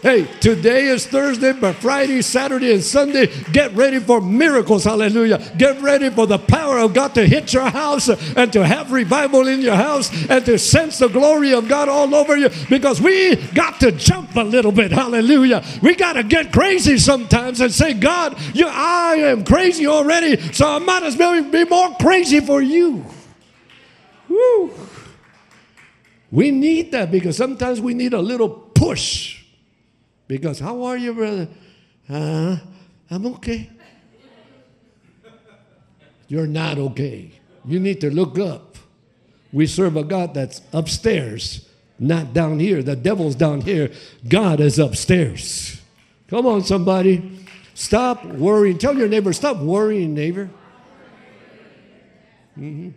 Hey, 0.04 0.26
today 0.42 0.88
is 0.88 1.08
Thursday, 1.08 1.54
but 1.54 1.78
Friday, 1.78 2.22
Saturday, 2.22 2.74
and 2.74 2.84
Sunday, 2.84 3.28
get 3.54 3.74
ready 3.74 4.02
for 4.02 4.20
miracles. 4.20 4.84
Hallelujah. 4.84 5.38
Get 5.58 5.82
ready 5.82 6.10
for 6.10 6.28
the 6.28 6.40
power 6.40 6.80
of 6.80 6.94
God 6.94 7.16
to 7.16 7.26
hit 7.26 7.54
your 7.54 7.70
house 7.70 8.10
and 8.10 8.52
to 8.52 8.68
have 8.68 8.92
revival 8.92 9.48
in 9.48 9.62
your 9.62 9.78
house 9.78 10.12
and 10.30 10.46
to 10.46 10.60
sense 10.60 10.98
the 10.98 11.08
glory 11.08 11.54
of 11.54 11.70
God 11.70 11.88
all 11.88 12.14
over 12.14 12.36
you 12.36 12.50
because 12.70 13.00
we 13.00 13.38
got 13.54 13.80
to 13.80 13.94
jump 13.94 14.36
a 14.36 14.44
little 14.44 14.74
bit. 14.74 14.92
Hallelujah. 14.92 15.64
We 15.82 15.96
got 15.96 16.14
to 16.14 16.24
get 16.24 16.52
crazy 16.52 16.98
sometimes 16.98 17.62
and 17.62 17.72
say, 17.72 17.94
God, 17.94 18.38
you, 18.54 18.68
I 18.68 19.14
am 19.20 19.46
crazy 19.46 19.88
already, 19.88 20.36
so 20.52 20.68
I 20.68 20.80
might 20.80 21.04
as 21.04 21.16
well 21.16 21.42
be 21.50 21.64
more 21.64 21.96
crazy 21.96 22.42
for 22.42 22.62
you. 22.62 23.06
Woo. 24.28 24.74
We 26.30 26.52
need 26.52 26.92
that 26.92 27.10
because 27.10 27.38
sometimes 27.38 27.80
we 27.80 27.94
need 27.94 28.12
a 28.12 28.22
little 28.22 28.50
push. 28.50 29.43
Because, 30.34 30.58
how 30.58 30.82
are 30.86 30.98
you, 30.98 31.14
brother? 31.14 31.48
Uh, 32.10 32.58
I'm 33.12 33.24
okay. 33.36 33.70
You're 36.28 36.48
not 36.48 36.80
okay. 36.80 37.34
You 37.64 37.80
need 37.80 38.02
to 38.02 38.10
look 38.10 38.40
up. 38.40 38.78
We 39.52 39.68
serve 39.68 39.96
a 39.96 40.04
God 40.04 40.34
that's 40.34 40.64
upstairs, 40.74 41.70
not 42.00 42.34
down 42.34 42.58
here. 42.58 42.82
The 42.82 42.96
devil's 42.96 43.36
down 43.36 43.62
here. 43.62 43.92
God 44.28 44.60
is 44.60 44.80
upstairs. 44.80 45.80
Come 46.30 46.48
on, 46.48 46.64
somebody. 46.64 47.46
Stop 47.76 48.26
worrying. 48.26 48.80
Tell 48.80 48.98
your 48.98 49.10
neighbor, 49.10 49.34
stop 49.34 49.58
worrying, 49.58 50.16
neighbor. 50.16 50.50
Mm-hmm. 52.58 52.90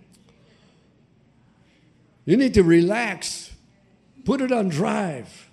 You 2.24 2.36
need 2.38 2.54
to 2.54 2.62
relax. 2.62 3.52
Put 4.24 4.40
it 4.40 4.52
on 4.52 4.70
drive. 4.70 5.50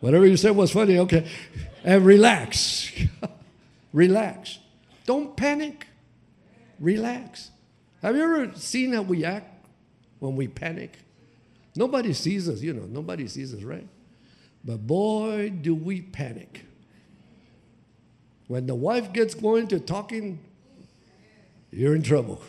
Whatever 0.00 0.26
you 0.26 0.36
said 0.36 0.56
was 0.56 0.72
funny, 0.72 0.98
okay. 0.98 1.28
And 1.84 2.04
relax. 2.04 2.90
relax. 3.92 4.58
Don't 5.06 5.36
panic. 5.36 5.86
Relax. 6.78 7.50
Have 8.02 8.16
you 8.16 8.22
ever 8.22 8.54
seen 8.54 8.92
how 8.92 9.02
we 9.02 9.24
act 9.24 9.66
when 10.18 10.36
we 10.36 10.48
panic? 10.48 10.98
Nobody 11.76 12.12
sees 12.12 12.48
us, 12.48 12.62
you 12.62 12.72
know, 12.72 12.86
nobody 12.86 13.28
sees 13.28 13.54
us, 13.54 13.62
right? 13.62 13.86
But 14.64 14.86
boy, 14.86 15.50
do 15.50 15.74
we 15.74 16.02
panic. 16.02 16.64
When 18.48 18.66
the 18.66 18.74
wife 18.74 19.12
gets 19.12 19.34
going 19.34 19.68
to 19.68 19.78
talking, 19.78 20.40
you're 21.70 21.94
in 21.94 22.02
trouble. 22.02 22.42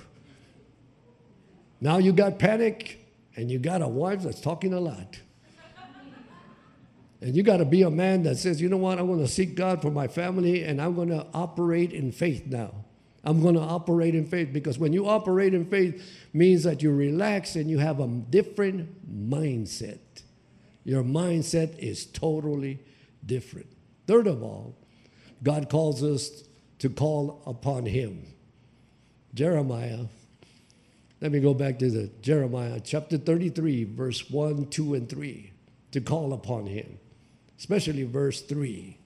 Now 1.80 1.98
you 1.98 2.14
got 2.14 2.40
panic 2.40 3.06
and 3.36 3.52
you 3.52 3.60
got 3.60 3.82
a 3.82 3.88
wife 3.88 4.24
that's 4.24 4.42
talking 4.42 4.74
a 4.74 4.80
lot. 4.80 5.20
And 7.22 7.36
you 7.36 7.44
got 7.44 7.58
to 7.58 7.66
be 7.66 7.84
a 7.84 7.92
man 7.92 8.24
that 8.24 8.38
says, 8.38 8.60
you 8.60 8.68
know 8.68 8.78
what, 8.78 8.98
I'm 8.98 9.06
going 9.06 9.20
to 9.20 9.28
seek 9.28 9.56
God 9.56 9.82
for 9.82 9.92
my 9.92 10.08
family 10.08 10.64
and 10.64 10.82
I'm 10.82 10.96
going 10.96 11.10
to 11.10 11.28
operate 11.34 11.94
in 11.94 12.12
faith 12.12 12.48
now. 12.48 12.74
I'm 13.24 13.44
going 13.44 13.54
to 13.54 13.62
operate 13.62 14.16
in 14.16 14.26
faith 14.26 14.52
because 14.52 14.80
when 14.80 14.92
you 14.92 15.08
operate 15.08 15.54
in 15.54 15.66
faith 15.66 16.04
means 16.34 16.64
that 16.64 16.82
you 16.82 16.92
relax 16.92 17.56
and 17.56 17.70
you 17.70 17.78
have 17.78 18.00
a 18.00 18.08
different 18.08 19.30
mindset. 19.30 20.00
Your 20.84 21.04
mindset 21.04 21.78
is 21.78 22.08
totally 22.08 22.80
different. 23.24 23.68
Third 24.08 24.26
of 24.26 24.42
all, 24.42 24.76
God 25.44 25.70
calls 25.70 26.02
us 26.02 26.44
to 26.80 26.90
call 26.90 27.44
upon 27.46 27.86
him. 27.86 28.26
Jeremiah, 29.36 30.06
let 31.22 31.32
me 31.32 31.40
go 31.40 31.54
back 31.54 31.78
to 31.80 31.92
the 31.92 32.10
Jeremiah 32.24 32.80
chapter 32.84 33.20
33 33.20 33.84
verse 33.84 34.28
1, 34.32 34.66
2 34.72 34.96
and 34.96 35.08
3 35.08 35.52
to 35.92 36.02
call 36.02 36.34
upon 36.34 36.66
him 36.66 36.98
especially 37.62 38.02
verse 38.02 38.42
3 38.42 38.98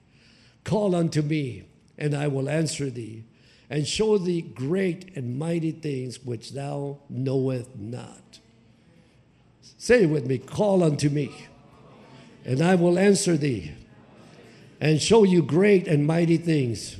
Call 0.64 0.94
unto 0.94 1.20
me, 1.20 1.64
and 1.98 2.14
I 2.14 2.26
will 2.28 2.48
answer 2.48 2.88
thee, 2.88 3.24
and 3.68 3.86
show 3.86 4.16
thee 4.16 4.40
great 4.40 5.14
and 5.14 5.38
mighty 5.38 5.72
things 5.72 6.24
which 6.24 6.52
thou 6.52 7.00
knowest 7.10 7.76
not. 7.76 8.38
Say 9.60 10.04
it 10.04 10.06
with 10.06 10.26
me 10.26 10.38
Call 10.38 10.82
unto 10.82 11.10
me, 11.10 11.48
and 12.46 12.62
I 12.62 12.76
will 12.76 12.98
answer 12.98 13.36
thee, 13.36 13.74
and 14.80 15.02
show 15.02 15.22
you 15.22 15.42
great 15.42 15.86
and 15.86 16.06
mighty 16.06 16.38
things 16.38 16.96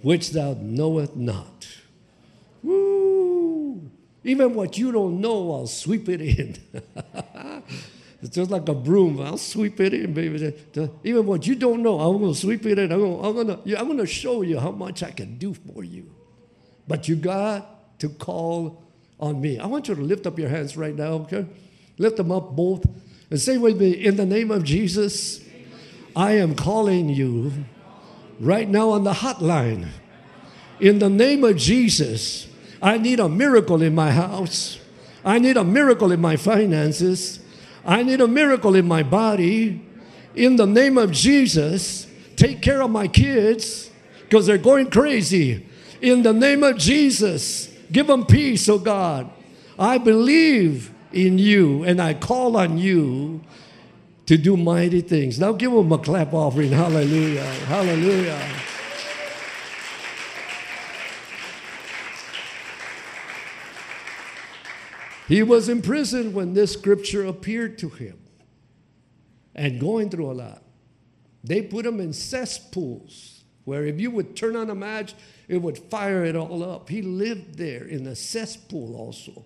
which 0.00 0.30
thou 0.30 0.56
knowest 0.58 1.14
not. 1.14 1.68
Woo! 2.62 3.90
Even 4.24 4.54
what 4.54 4.78
you 4.78 4.92
don't 4.92 5.20
know, 5.20 5.52
I'll 5.52 5.66
sweep 5.66 6.08
it 6.08 6.22
in. 6.22 6.56
It's 8.26 8.34
just 8.34 8.50
like 8.50 8.68
a 8.68 8.74
broom. 8.74 9.20
I'll 9.20 9.38
sweep 9.38 9.78
it 9.78 9.94
in, 9.94 10.12
baby. 10.12 10.52
Even 11.04 11.26
what 11.26 11.46
you 11.46 11.54
don't 11.54 11.80
know, 11.80 12.00
I'm 12.00 12.18
going 12.18 12.34
to 12.34 12.38
sweep 12.38 12.66
it 12.66 12.76
in. 12.76 12.90
I'm 12.90 12.98
going 12.98 13.20
to, 13.20 13.24
I'm, 13.24 13.34
going 13.34 13.46
to, 13.46 13.78
I'm 13.78 13.86
going 13.86 13.98
to 13.98 14.06
show 14.06 14.42
you 14.42 14.58
how 14.58 14.72
much 14.72 15.04
I 15.04 15.12
can 15.12 15.38
do 15.38 15.54
for 15.54 15.84
you. 15.84 16.10
But 16.88 17.06
you 17.06 17.14
got 17.14 18.00
to 18.00 18.08
call 18.08 18.82
on 19.20 19.40
me. 19.40 19.60
I 19.60 19.66
want 19.66 19.86
you 19.86 19.94
to 19.94 20.02
lift 20.02 20.26
up 20.26 20.40
your 20.40 20.48
hands 20.48 20.76
right 20.76 20.94
now, 20.94 21.12
okay? 21.22 21.46
Lift 21.98 22.16
them 22.16 22.32
up 22.32 22.56
both 22.56 22.84
and 23.30 23.40
say 23.40 23.58
with 23.58 23.80
me, 23.80 23.92
in 23.92 24.16
the 24.16 24.26
name 24.26 24.50
of 24.50 24.64
Jesus, 24.64 25.40
I 26.16 26.32
am 26.32 26.56
calling 26.56 27.08
you 27.08 27.52
right 28.40 28.68
now 28.68 28.90
on 28.90 29.04
the 29.04 29.12
hotline. 29.12 29.86
In 30.80 30.98
the 30.98 31.08
name 31.08 31.44
of 31.44 31.56
Jesus, 31.56 32.48
I 32.82 32.98
need 32.98 33.20
a 33.20 33.28
miracle 33.28 33.82
in 33.82 33.94
my 33.94 34.10
house. 34.10 34.80
I 35.24 35.38
need 35.38 35.56
a 35.56 35.64
miracle 35.64 36.10
in 36.10 36.20
my 36.20 36.34
finances. 36.34 37.38
I 37.86 38.02
need 38.02 38.20
a 38.20 38.28
miracle 38.28 38.74
in 38.74 38.86
my 38.86 39.02
body. 39.02 39.80
In 40.34 40.56
the 40.56 40.66
name 40.66 40.98
of 40.98 41.12
Jesus, 41.12 42.06
take 42.34 42.60
care 42.60 42.82
of 42.82 42.90
my 42.90 43.08
kids. 43.08 43.90
because 44.24 44.46
they're 44.46 44.58
going 44.58 44.90
crazy. 44.90 45.64
In 46.02 46.24
the 46.24 46.32
name 46.32 46.64
of 46.64 46.76
Jesus, 46.76 47.72
give 47.92 48.08
them 48.08 48.26
peace, 48.26 48.68
oh 48.68 48.78
God. 48.78 49.30
I 49.78 49.98
believe 49.98 50.92
in 51.12 51.38
you 51.38 51.84
and 51.84 52.02
I 52.02 52.14
call 52.14 52.56
on 52.56 52.76
you 52.76 53.40
to 54.26 54.36
do 54.36 54.56
mighty 54.56 55.00
things. 55.00 55.38
Now 55.38 55.52
give 55.52 55.70
them 55.70 55.92
a 55.92 55.98
clap 55.98 56.34
offering. 56.34 56.72
Hallelujah. 56.72 57.44
Hallelujah. 57.44 58.36
He 65.28 65.42
was 65.42 65.68
in 65.68 65.82
prison 65.82 66.32
when 66.32 66.54
this 66.54 66.72
scripture 66.72 67.24
appeared 67.24 67.78
to 67.78 67.88
him 67.88 68.18
and 69.54 69.80
going 69.80 70.08
through 70.08 70.30
a 70.30 70.34
lot. 70.34 70.62
They 71.42 71.62
put 71.62 71.86
him 71.86 72.00
in 72.00 72.12
cesspools 72.12 73.42
where 73.64 73.84
if 73.84 74.00
you 74.00 74.12
would 74.12 74.36
turn 74.36 74.54
on 74.54 74.70
a 74.70 74.74
match, 74.74 75.14
it 75.48 75.58
would 75.58 75.78
fire 75.78 76.24
it 76.24 76.36
all 76.36 76.62
up. 76.62 76.88
He 76.88 77.02
lived 77.02 77.58
there 77.58 77.84
in 77.84 78.06
a 78.06 78.14
cesspool 78.14 78.94
also. 78.96 79.44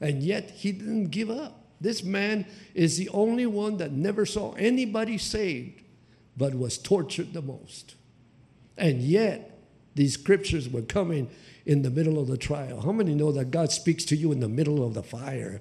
And 0.00 0.22
yet 0.22 0.50
he 0.50 0.70
didn't 0.70 1.08
give 1.08 1.30
up. 1.30 1.64
This 1.80 2.04
man 2.04 2.46
is 2.74 2.96
the 2.96 3.08
only 3.08 3.46
one 3.46 3.78
that 3.78 3.90
never 3.90 4.24
saw 4.24 4.52
anybody 4.52 5.18
saved, 5.18 5.82
but 6.36 6.54
was 6.54 6.78
tortured 6.78 7.32
the 7.32 7.42
most. 7.42 7.96
And 8.76 9.02
yet, 9.02 9.51
these 9.94 10.14
scriptures 10.14 10.68
were 10.68 10.82
coming 10.82 11.30
in 11.66 11.82
the 11.82 11.90
middle 11.90 12.18
of 12.18 12.28
the 12.28 12.36
trial. 12.36 12.80
How 12.80 12.92
many 12.92 13.14
know 13.14 13.32
that 13.32 13.50
God 13.50 13.70
speaks 13.72 14.04
to 14.06 14.16
you 14.16 14.32
in 14.32 14.40
the 14.40 14.48
middle 14.48 14.84
of 14.84 14.94
the 14.94 15.02
fire, 15.02 15.60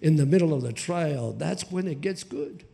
in 0.00 0.16
the 0.16 0.26
middle 0.26 0.54
of 0.54 0.62
the 0.62 0.72
trial? 0.72 1.32
That's 1.32 1.70
when 1.70 1.86
it 1.86 2.00
gets 2.00 2.24
good. 2.24 2.64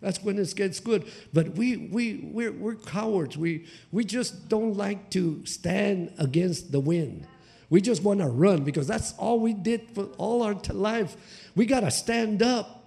That's 0.00 0.22
when 0.22 0.38
it 0.38 0.54
gets 0.56 0.80
good. 0.80 1.10
But 1.32 1.50
we, 1.50 1.76
we, 1.76 2.30
we're, 2.32 2.52
we're 2.52 2.76
cowards. 2.76 3.36
We, 3.36 3.66
we 3.92 4.04
just 4.04 4.48
don't 4.48 4.76
like 4.76 5.10
to 5.10 5.44
stand 5.44 6.14
against 6.18 6.72
the 6.72 6.80
wind. 6.80 7.26
We 7.68 7.80
just 7.80 8.02
want 8.02 8.20
to 8.20 8.26
run 8.26 8.64
because 8.64 8.86
that's 8.86 9.12
all 9.14 9.38
we 9.38 9.52
did 9.52 9.90
for 9.94 10.06
all 10.18 10.42
our 10.42 10.54
life. 10.70 11.16
We 11.54 11.66
got 11.66 11.80
to 11.80 11.90
stand 11.90 12.42
up 12.42 12.79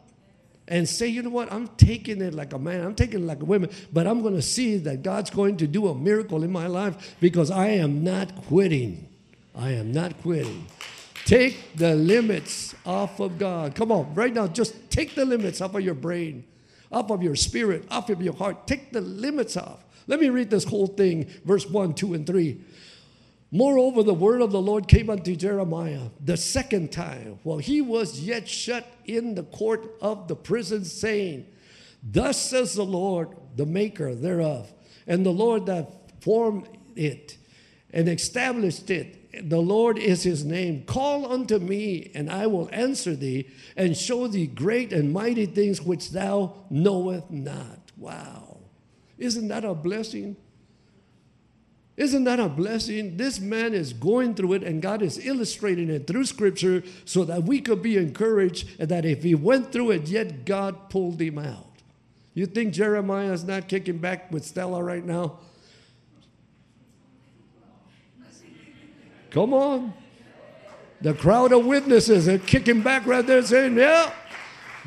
and 0.67 0.87
say, 0.87 1.07
you 1.07 1.21
know 1.21 1.29
what, 1.29 1.51
I'm 1.51 1.67
taking 1.69 2.21
it 2.21 2.33
like 2.33 2.53
a 2.53 2.59
man, 2.59 2.85
I'm 2.85 2.95
taking 2.95 3.23
it 3.23 3.25
like 3.25 3.41
a 3.41 3.45
woman, 3.45 3.69
but 3.91 4.07
I'm 4.07 4.21
going 4.21 4.35
to 4.35 4.41
see 4.41 4.77
that 4.77 5.03
God's 5.03 5.29
going 5.29 5.57
to 5.57 5.67
do 5.67 5.87
a 5.87 5.95
miracle 5.95 6.43
in 6.43 6.51
my 6.51 6.67
life 6.67 7.15
because 7.19 7.51
I 7.51 7.69
am 7.69 8.03
not 8.03 8.35
quitting. 8.47 9.09
I 9.55 9.71
am 9.71 9.91
not 9.91 10.21
quitting. 10.21 10.67
Take 11.25 11.75
the 11.75 11.95
limits 11.95 12.75
off 12.85 13.19
of 13.19 13.37
God. 13.37 13.75
Come 13.75 13.91
on, 13.91 14.13
right 14.13 14.33
now, 14.33 14.47
just 14.47 14.89
take 14.89 15.15
the 15.15 15.25
limits 15.25 15.61
off 15.61 15.75
of 15.75 15.81
your 15.81 15.93
brain, 15.93 16.43
off 16.91 17.11
of 17.11 17.23
your 17.23 17.35
spirit, 17.35 17.85
off 17.91 18.09
of 18.09 18.21
your 18.21 18.33
heart. 18.33 18.67
Take 18.67 18.91
the 18.91 19.01
limits 19.01 19.55
off. 19.57 19.83
Let 20.07 20.19
me 20.19 20.29
read 20.29 20.49
this 20.49 20.65
whole 20.65 20.87
thing, 20.87 21.29
verse 21.45 21.65
1, 21.65 21.93
2, 21.93 22.13
and 22.13 22.27
3. 22.27 22.59
Moreover, 23.55 24.01
the 24.01 24.15
word 24.15 24.41
of 24.41 24.51
the 24.51 24.61
Lord 24.61 24.87
came 24.87 25.11
unto 25.11 25.35
Jeremiah 25.35 26.09
the 26.19 26.37
second 26.37 26.91
time, 26.91 27.37
while 27.43 27.59
he 27.59 27.81
was 27.81 28.19
yet 28.19 28.49
shut 28.49 28.83
in 29.05 29.35
the 29.35 29.43
court 29.43 29.95
of 30.01 30.27
the 30.27 30.35
prison, 30.35 30.83
saying, 30.83 31.45
Thus 32.01 32.41
says 32.41 32.73
the 32.73 32.83
Lord, 32.83 33.29
the 33.55 33.67
maker 33.67 34.15
thereof, 34.15 34.73
and 35.05 35.23
the 35.23 35.29
Lord 35.29 35.67
that 35.67 35.87
formed 36.19 36.67
it 36.95 37.37
and 37.91 38.09
established 38.09 38.89
it 38.89 39.23
the 39.41 39.61
Lord 39.61 39.97
is 39.97 40.23
his 40.23 40.45
name. 40.45 40.83
Call 40.85 41.31
unto 41.31 41.57
me, 41.57 42.11
and 42.13 42.31
I 42.31 42.47
will 42.47 42.69
answer 42.71 43.15
thee, 43.15 43.49
and 43.75 43.97
show 43.97 44.27
thee 44.27 44.47
great 44.47 44.93
and 44.93 45.11
mighty 45.11 45.45
things 45.45 45.81
which 45.81 46.11
thou 46.11 46.53
knowest 46.69 47.31
not. 47.31 47.91
Wow. 47.97 48.59
Isn't 49.17 49.47
that 49.47 49.65
a 49.65 49.73
blessing? 49.73 50.37
Isn't 51.95 52.23
that 52.23 52.39
a 52.39 52.49
blessing? 52.49 53.17
This 53.17 53.39
man 53.39 53.73
is 53.73 53.93
going 53.93 54.33
through 54.33 54.53
it, 54.53 54.63
and 54.63 54.81
God 54.81 55.03
is 55.03 55.23
illustrating 55.23 55.89
it 55.89 56.07
through 56.07 56.25
Scripture 56.25 56.81
so 57.05 57.23
that 57.25 57.43
we 57.43 57.61
could 57.61 57.83
be 57.83 57.97
encouraged 57.97 58.79
that 58.79 59.05
if 59.05 59.21
he 59.21 59.35
went 59.35 59.71
through 59.71 59.91
it, 59.91 60.07
yet 60.07 60.43
God 60.45 60.89
pulled 60.89 61.21
him 61.21 61.37
out. 61.37 61.67
You 62.33 62.47
think 62.47 62.73
Jeremiah 62.73 63.31
is 63.31 63.43
not 63.43 63.67
kicking 63.67 63.99
back 63.99 64.31
with 64.31 64.43
Stella 64.43 64.83
right 64.83 65.05
now? 65.05 65.37
Come 69.29 69.53
on. 69.53 69.93
The 71.01 71.13
crowd 71.13 71.51
of 71.51 71.65
witnesses 71.65 72.27
are 72.27 72.37
kicking 72.39 72.81
back 72.81 73.05
right 73.05 73.25
there 73.25 73.41
saying, 73.43 73.77
Yeah, 73.77 74.11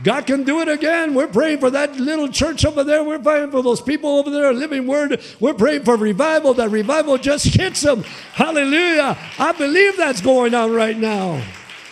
God 0.03 0.27
can 0.27 0.45
do 0.45 0.61
it 0.61 0.69
again. 0.69 1.15
We're 1.15 1.29
praying 1.29 1.61
for 1.61 1.71
that 1.71 1.97
little 1.97 2.29
church 2.29 2.67
over 2.67 2.85
there. 2.85 3.03
We're 3.03 3.19
praying 3.19 3.51
for 3.51 3.63
those 3.63 3.81
people 3.81 4.19
over 4.19 4.31
there, 4.31 4.53
living 4.53 4.87
word. 4.87 5.23
We're 5.41 5.55
praying 5.55 5.85
for 5.85 5.97
revival. 5.97 6.53
That 6.55 6.71
revival 6.71 7.17
just 7.17 7.47
hits 7.47 7.81
them. 7.81 8.03
Hallelujah. 8.35 9.17
I 9.39 9.53
believe 9.53 9.97
that's 9.97 10.21
going 10.21 10.55
on 10.55 10.73
right 10.73 10.97
now. 10.97 11.43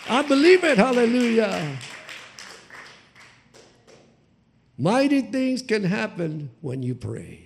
I 0.08 0.20
believe 0.22 0.64
it. 0.64 0.76
Hallelujah. 0.76 1.78
Mighty 4.76 5.22
things 5.22 5.62
can 5.62 5.84
happen 5.84 6.50
when 6.60 6.82
you 6.82 6.94
pray. 6.94 7.40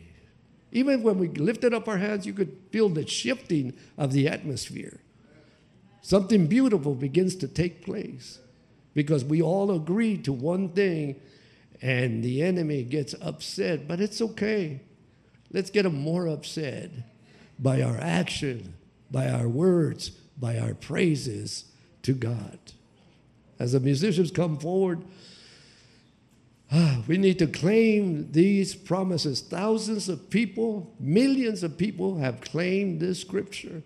Even 0.73 1.03
when 1.03 1.19
we 1.19 1.29
lifted 1.29 1.73
up 1.73 1.87
our 1.87 1.99
hands, 1.99 2.27
you 2.27 2.33
could 2.33 2.57
feel 2.73 2.89
the 2.89 3.07
shifting 3.07 3.75
of 3.97 4.13
the 4.13 4.27
atmosphere. 4.27 5.01
Something 6.03 6.47
beautiful 6.47 6.95
begins 6.95 7.37
to 7.37 7.49
take 7.49 7.85
place 7.85 8.41
because 8.99 9.25
we 9.25 9.41
all 9.41 9.71
agree 9.71 10.17
to 10.17 10.33
one 10.33 10.71
thing 10.71 11.15
and 11.81 12.25
the 12.25 12.43
enemy 12.43 12.83
gets 12.83 13.15
upset, 13.21 13.87
but 13.87 14.01
it's 14.01 14.21
okay. 14.21 14.81
Let's 15.53 15.71
get 15.71 15.87
him 15.87 15.95
more 15.95 16.27
upset 16.27 16.91
by 17.61 17.81
our 17.81 17.97
action, 17.97 18.75
by 19.09 19.29
our 19.29 19.47
words, 19.47 20.09
by 20.37 20.59
our 20.59 20.75
praises 20.75 21.67
to 22.03 22.13
God. 22.13 22.59
As 23.61 23.71
the 23.71 23.79
musicians 23.79 24.33
come 24.33 24.59
forward, 24.59 25.05
ah, 26.73 27.01
we 27.07 27.19
need 27.19 27.39
to 27.39 27.47
claim 27.47 28.33
these 28.33 28.75
promises. 28.75 29.41
Thousands 29.41 30.09
of 30.09 30.29
people, 30.29 30.93
millions 30.99 31.63
of 31.63 31.79
people 31.79 32.19
have 32.19 32.41
claimed 32.41 32.99
this 32.99 33.21
scripture. 33.21 33.85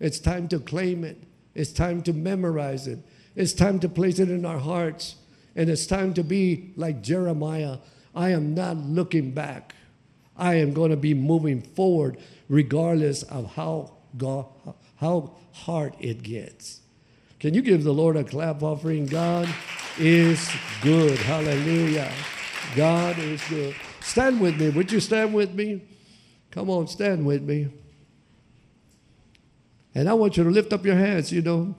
It's 0.00 0.18
time 0.18 0.48
to 0.48 0.58
claim 0.58 1.04
it. 1.04 1.22
It's 1.54 1.72
time 1.72 2.00
to 2.04 2.14
memorize 2.14 2.86
it. 2.86 3.00
It's 3.36 3.52
time 3.52 3.78
to 3.80 3.88
place 3.88 4.18
it 4.18 4.30
in 4.30 4.44
our 4.44 4.58
hearts. 4.58 5.16
And 5.54 5.70
it's 5.70 5.86
time 5.86 6.14
to 6.14 6.24
be 6.24 6.72
like 6.76 7.02
Jeremiah. 7.02 7.78
I 8.14 8.30
am 8.30 8.54
not 8.54 8.76
looking 8.76 9.30
back. 9.30 9.74
I 10.36 10.54
am 10.54 10.72
going 10.72 10.90
to 10.90 10.96
be 10.96 11.14
moving 11.14 11.62
forward 11.62 12.18
regardless 12.48 13.22
of 13.24 13.54
how, 13.54 13.92
God, 14.16 14.46
how 14.96 15.36
hard 15.52 15.94
it 16.00 16.22
gets. 16.22 16.80
Can 17.38 17.54
you 17.54 17.62
give 17.62 17.84
the 17.84 17.92
Lord 17.92 18.16
a 18.16 18.24
clap 18.24 18.62
offering? 18.62 19.06
God 19.06 19.48
is 19.98 20.50
good. 20.82 21.18
Hallelujah. 21.18 22.10
God 22.74 23.18
is 23.18 23.42
good. 23.48 23.74
Stand 24.00 24.40
with 24.40 24.58
me. 24.58 24.70
Would 24.70 24.92
you 24.92 25.00
stand 25.00 25.34
with 25.34 25.54
me? 25.54 25.82
Come 26.50 26.70
on, 26.70 26.88
stand 26.88 27.26
with 27.26 27.42
me. 27.42 27.68
And 29.94 30.08
I 30.08 30.14
want 30.14 30.36
you 30.36 30.44
to 30.44 30.50
lift 30.50 30.72
up 30.72 30.84
your 30.84 30.96
hands, 30.96 31.32
you 31.32 31.42
know. 31.42 31.74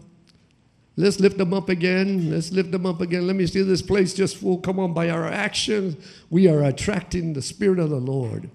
Let's 0.99 1.19
lift 1.19 1.37
them 1.37 1.53
up 1.53 1.69
again. 1.69 2.31
Let's 2.31 2.51
lift 2.51 2.71
them 2.71 2.87
up 2.87 3.01
again. 3.01 3.27
Let 3.27 3.35
me 3.35 3.45
see 3.45 3.61
this 3.61 3.83
place 3.83 4.15
just 4.15 4.35
full. 4.37 4.57
Come 4.57 4.79
on, 4.79 4.93
by 4.93 5.11
our 5.11 5.27
actions, 5.27 5.95
we 6.31 6.47
are 6.47 6.63
attracting 6.63 7.33
the 7.33 7.41
Spirit 7.43 7.77
of 7.77 7.91
the 7.91 7.99
Lord. 7.99 8.49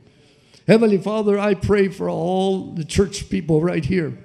Heavenly 0.66 0.98
Father, 0.98 1.38
I 1.38 1.54
pray 1.54 1.86
for 1.86 2.10
all 2.10 2.72
the 2.72 2.84
church 2.84 3.30
people 3.30 3.62
right 3.62 3.84
here. 3.84 4.18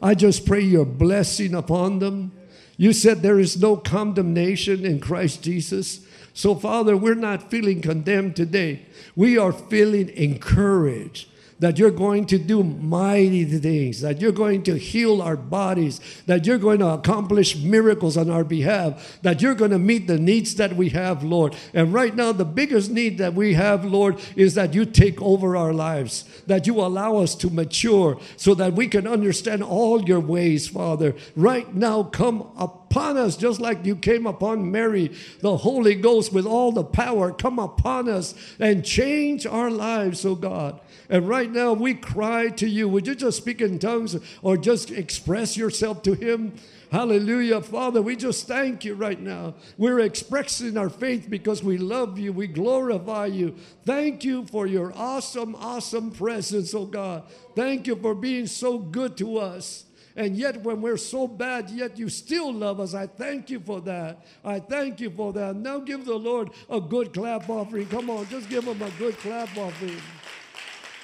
I 0.00 0.14
just 0.14 0.46
pray 0.46 0.60
your 0.60 0.84
blessing 0.84 1.52
upon 1.52 1.98
them. 1.98 2.30
You 2.76 2.92
said 2.92 3.22
there 3.22 3.40
is 3.40 3.60
no 3.60 3.76
condemnation 3.76 4.84
in 4.84 5.00
Christ 5.00 5.42
Jesus. 5.42 6.06
So, 6.32 6.54
Father, 6.54 6.96
we're 6.96 7.14
not 7.14 7.50
feeling 7.50 7.80
condemned 7.80 8.36
today. 8.36 8.86
We 9.16 9.36
are 9.36 9.52
feeling 9.52 10.10
encouraged 10.10 11.28
that 11.58 11.78
you're 11.78 11.90
going 11.90 12.26
to 12.26 12.38
do 12.38 12.62
mighty 12.62 13.44
things, 13.44 14.00
that 14.00 14.20
you're 14.20 14.32
going 14.32 14.62
to 14.64 14.76
heal 14.76 15.22
our 15.22 15.36
bodies, 15.36 16.00
that 16.26 16.46
you're 16.46 16.58
going 16.58 16.78
to 16.80 16.88
accomplish 16.88 17.56
miracles 17.56 18.16
on 18.16 18.30
our 18.30 18.44
behalf, 18.44 19.18
that 19.22 19.40
you're 19.40 19.54
going 19.54 19.70
to 19.70 19.78
meet 19.78 20.06
the 20.06 20.18
needs 20.18 20.54
that 20.56 20.76
we 20.76 20.90
have, 20.90 21.22
Lord. 21.22 21.54
And 21.72 21.92
right 21.92 22.14
now, 22.14 22.32
the 22.32 22.44
biggest 22.44 22.90
need 22.90 23.18
that 23.18 23.34
we 23.34 23.54
have, 23.54 23.84
Lord, 23.84 24.20
is 24.36 24.54
that 24.54 24.74
you 24.74 24.84
take 24.84 25.20
over 25.22 25.56
our 25.56 25.72
lives, 25.72 26.24
that 26.46 26.66
you 26.66 26.80
allow 26.80 27.16
us 27.18 27.34
to 27.36 27.50
mature 27.50 28.18
so 28.36 28.54
that 28.54 28.74
we 28.74 28.88
can 28.88 29.06
understand 29.06 29.62
all 29.62 30.02
your 30.02 30.20
ways, 30.20 30.68
Father. 30.68 31.14
Right 31.36 31.74
now, 31.74 32.02
come 32.02 32.50
upon 32.56 33.16
us 33.16 33.36
just 33.36 33.60
like 33.60 33.84
you 33.84 33.96
came 33.96 34.26
upon 34.26 34.70
Mary, 34.70 35.12
the 35.40 35.56
Holy 35.56 35.94
Ghost 35.94 36.32
with 36.32 36.46
all 36.46 36.72
the 36.72 36.84
power. 36.84 37.32
Come 37.32 37.58
upon 37.58 38.08
us 38.08 38.34
and 38.58 38.84
change 38.84 39.46
our 39.46 39.70
lives, 39.70 40.24
oh 40.24 40.34
God. 40.34 40.80
And 41.08 41.28
right 41.28 41.50
now 41.50 41.72
we 41.72 41.94
cry 41.94 42.48
to 42.50 42.68
you. 42.68 42.88
Would 42.88 43.06
you 43.06 43.14
just 43.14 43.38
speak 43.38 43.60
in 43.60 43.78
tongues 43.78 44.16
or 44.42 44.56
just 44.56 44.90
express 44.90 45.56
yourself 45.56 46.02
to 46.02 46.14
Him? 46.14 46.54
Hallelujah. 46.90 47.60
Father, 47.60 48.00
we 48.00 48.14
just 48.14 48.46
thank 48.46 48.84
you 48.84 48.94
right 48.94 49.20
now. 49.20 49.54
We're 49.76 50.00
expressing 50.00 50.78
our 50.78 50.88
faith 50.88 51.28
because 51.28 51.62
we 51.62 51.76
love 51.76 52.18
you. 52.18 52.32
We 52.32 52.46
glorify 52.46 53.26
you. 53.26 53.56
Thank 53.84 54.24
you 54.24 54.46
for 54.46 54.66
your 54.66 54.92
awesome, 54.94 55.56
awesome 55.56 56.12
presence, 56.12 56.72
oh 56.72 56.86
God. 56.86 57.24
Thank 57.56 57.86
you 57.88 57.96
for 57.96 58.14
being 58.14 58.46
so 58.46 58.78
good 58.78 59.16
to 59.18 59.38
us. 59.38 59.86
And 60.16 60.36
yet, 60.36 60.62
when 60.62 60.80
we're 60.80 60.96
so 60.96 61.26
bad, 61.26 61.70
yet 61.70 61.98
you 61.98 62.08
still 62.08 62.52
love 62.52 62.78
us. 62.78 62.94
I 62.94 63.08
thank 63.08 63.50
you 63.50 63.58
for 63.58 63.80
that. 63.80 64.24
I 64.44 64.60
thank 64.60 65.00
you 65.00 65.10
for 65.10 65.32
that. 65.32 65.56
Now 65.56 65.80
give 65.80 66.04
the 66.04 66.14
Lord 66.14 66.50
a 66.70 66.80
good 66.80 67.12
clap 67.12 67.50
offering. 67.50 67.88
Come 67.88 68.10
on, 68.10 68.28
just 68.28 68.48
give 68.48 68.64
him 68.64 68.80
a 68.80 68.90
good 68.90 69.18
clap 69.18 69.56
offering. 69.58 69.96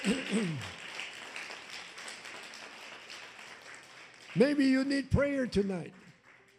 Maybe 4.36 4.64
you 4.64 4.84
need 4.84 5.10
prayer 5.10 5.46
tonight. 5.46 5.92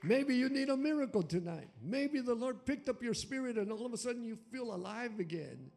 Maybe 0.03 0.35
you 0.35 0.49
need 0.49 0.69
a 0.69 0.77
miracle 0.77 1.23
tonight. 1.23 1.69
Maybe 1.81 2.19
the 2.21 2.33
Lord 2.33 2.65
picked 2.65 2.89
up 2.89 3.03
your 3.03 3.13
spirit 3.13 3.57
and 3.57 3.71
all 3.71 3.85
of 3.85 3.93
a 3.93 3.97
sudden 3.97 4.23
you 4.23 4.37
feel 4.51 4.73
alive 4.73 5.19
again. 5.19 5.71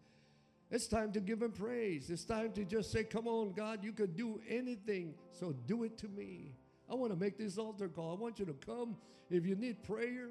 It's 0.71 0.87
time 0.87 1.13
to 1.13 1.21
give 1.21 1.43
Him 1.43 1.53
praise. 1.53 2.11
It's 2.11 2.25
time 2.25 2.53
to 2.53 2.65
just 2.65 2.91
say, 2.91 3.05
Come 3.05 3.29
on, 3.29 3.53
God, 3.53 3.85
you 3.85 3.93
could 3.93 4.17
do 4.17 4.41
anything, 4.49 5.15
so 5.31 5.55
do 5.67 5.85
it 5.85 5.99
to 5.99 6.09
me. 6.09 6.53
I 6.91 6.95
want 6.95 7.13
to 7.13 7.19
make 7.19 7.39
this 7.39 7.59
altar 7.59 7.89
call. 7.89 8.13
I 8.13 8.21
want 8.21 8.39
you 8.39 8.47
to 8.47 8.55
come. 8.55 8.97
If 9.31 9.47
you 9.47 9.55
need 9.55 9.83
prayer, 9.85 10.31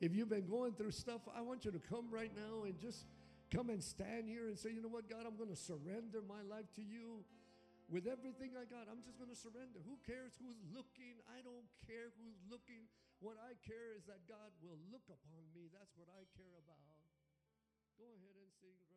if 0.00 0.14
you've 0.14 0.28
been 0.28 0.46
going 0.46 0.72
through 0.72 0.92
stuff, 0.92 1.20
I 1.36 1.40
want 1.40 1.64
you 1.64 1.70
to 1.70 1.78
come 1.78 2.06
right 2.10 2.30
now 2.34 2.64
and 2.64 2.78
just 2.80 3.04
come 3.50 3.68
and 3.68 3.82
stand 3.82 4.30
here 4.30 4.46
and 4.46 4.58
say, 4.58 4.70
You 4.70 4.82
know 4.82 4.92
what, 4.92 5.10
God, 5.10 5.26
I'm 5.26 5.36
going 5.36 5.50
to 5.50 5.58
surrender 5.58 6.22
my 6.22 6.42
life 6.46 6.70
to 6.78 6.82
you 6.82 7.26
with 7.90 8.06
everything 8.06 8.54
I 8.54 8.70
got, 8.70 8.86
I'm 8.86 9.02
just 9.02 9.18
going 9.18 9.34
to 9.34 9.36
surrender. 9.36 9.82
Who 9.82 9.98
cares 10.06 10.38
who's 10.38 10.62
looking? 10.70 11.18
I 11.26 11.42
don't 11.42 11.66
care 11.90 12.14
who's 12.22 12.38
looking. 12.46 12.86
What 13.18 13.34
I 13.42 13.58
care 13.66 13.98
is 13.98 14.06
that 14.06 14.22
God 14.30 14.54
will 14.62 14.78
look 14.94 15.04
upon 15.10 15.42
me. 15.50 15.66
That's 15.74 15.90
what 15.98 16.06
I 16.14 16.22
care 16.38 16.54
about. 16.54 17.02
Go 17.98 18.06
ahead 18.14 18.38
and 18.38 18.48
sing. 18.62 18.89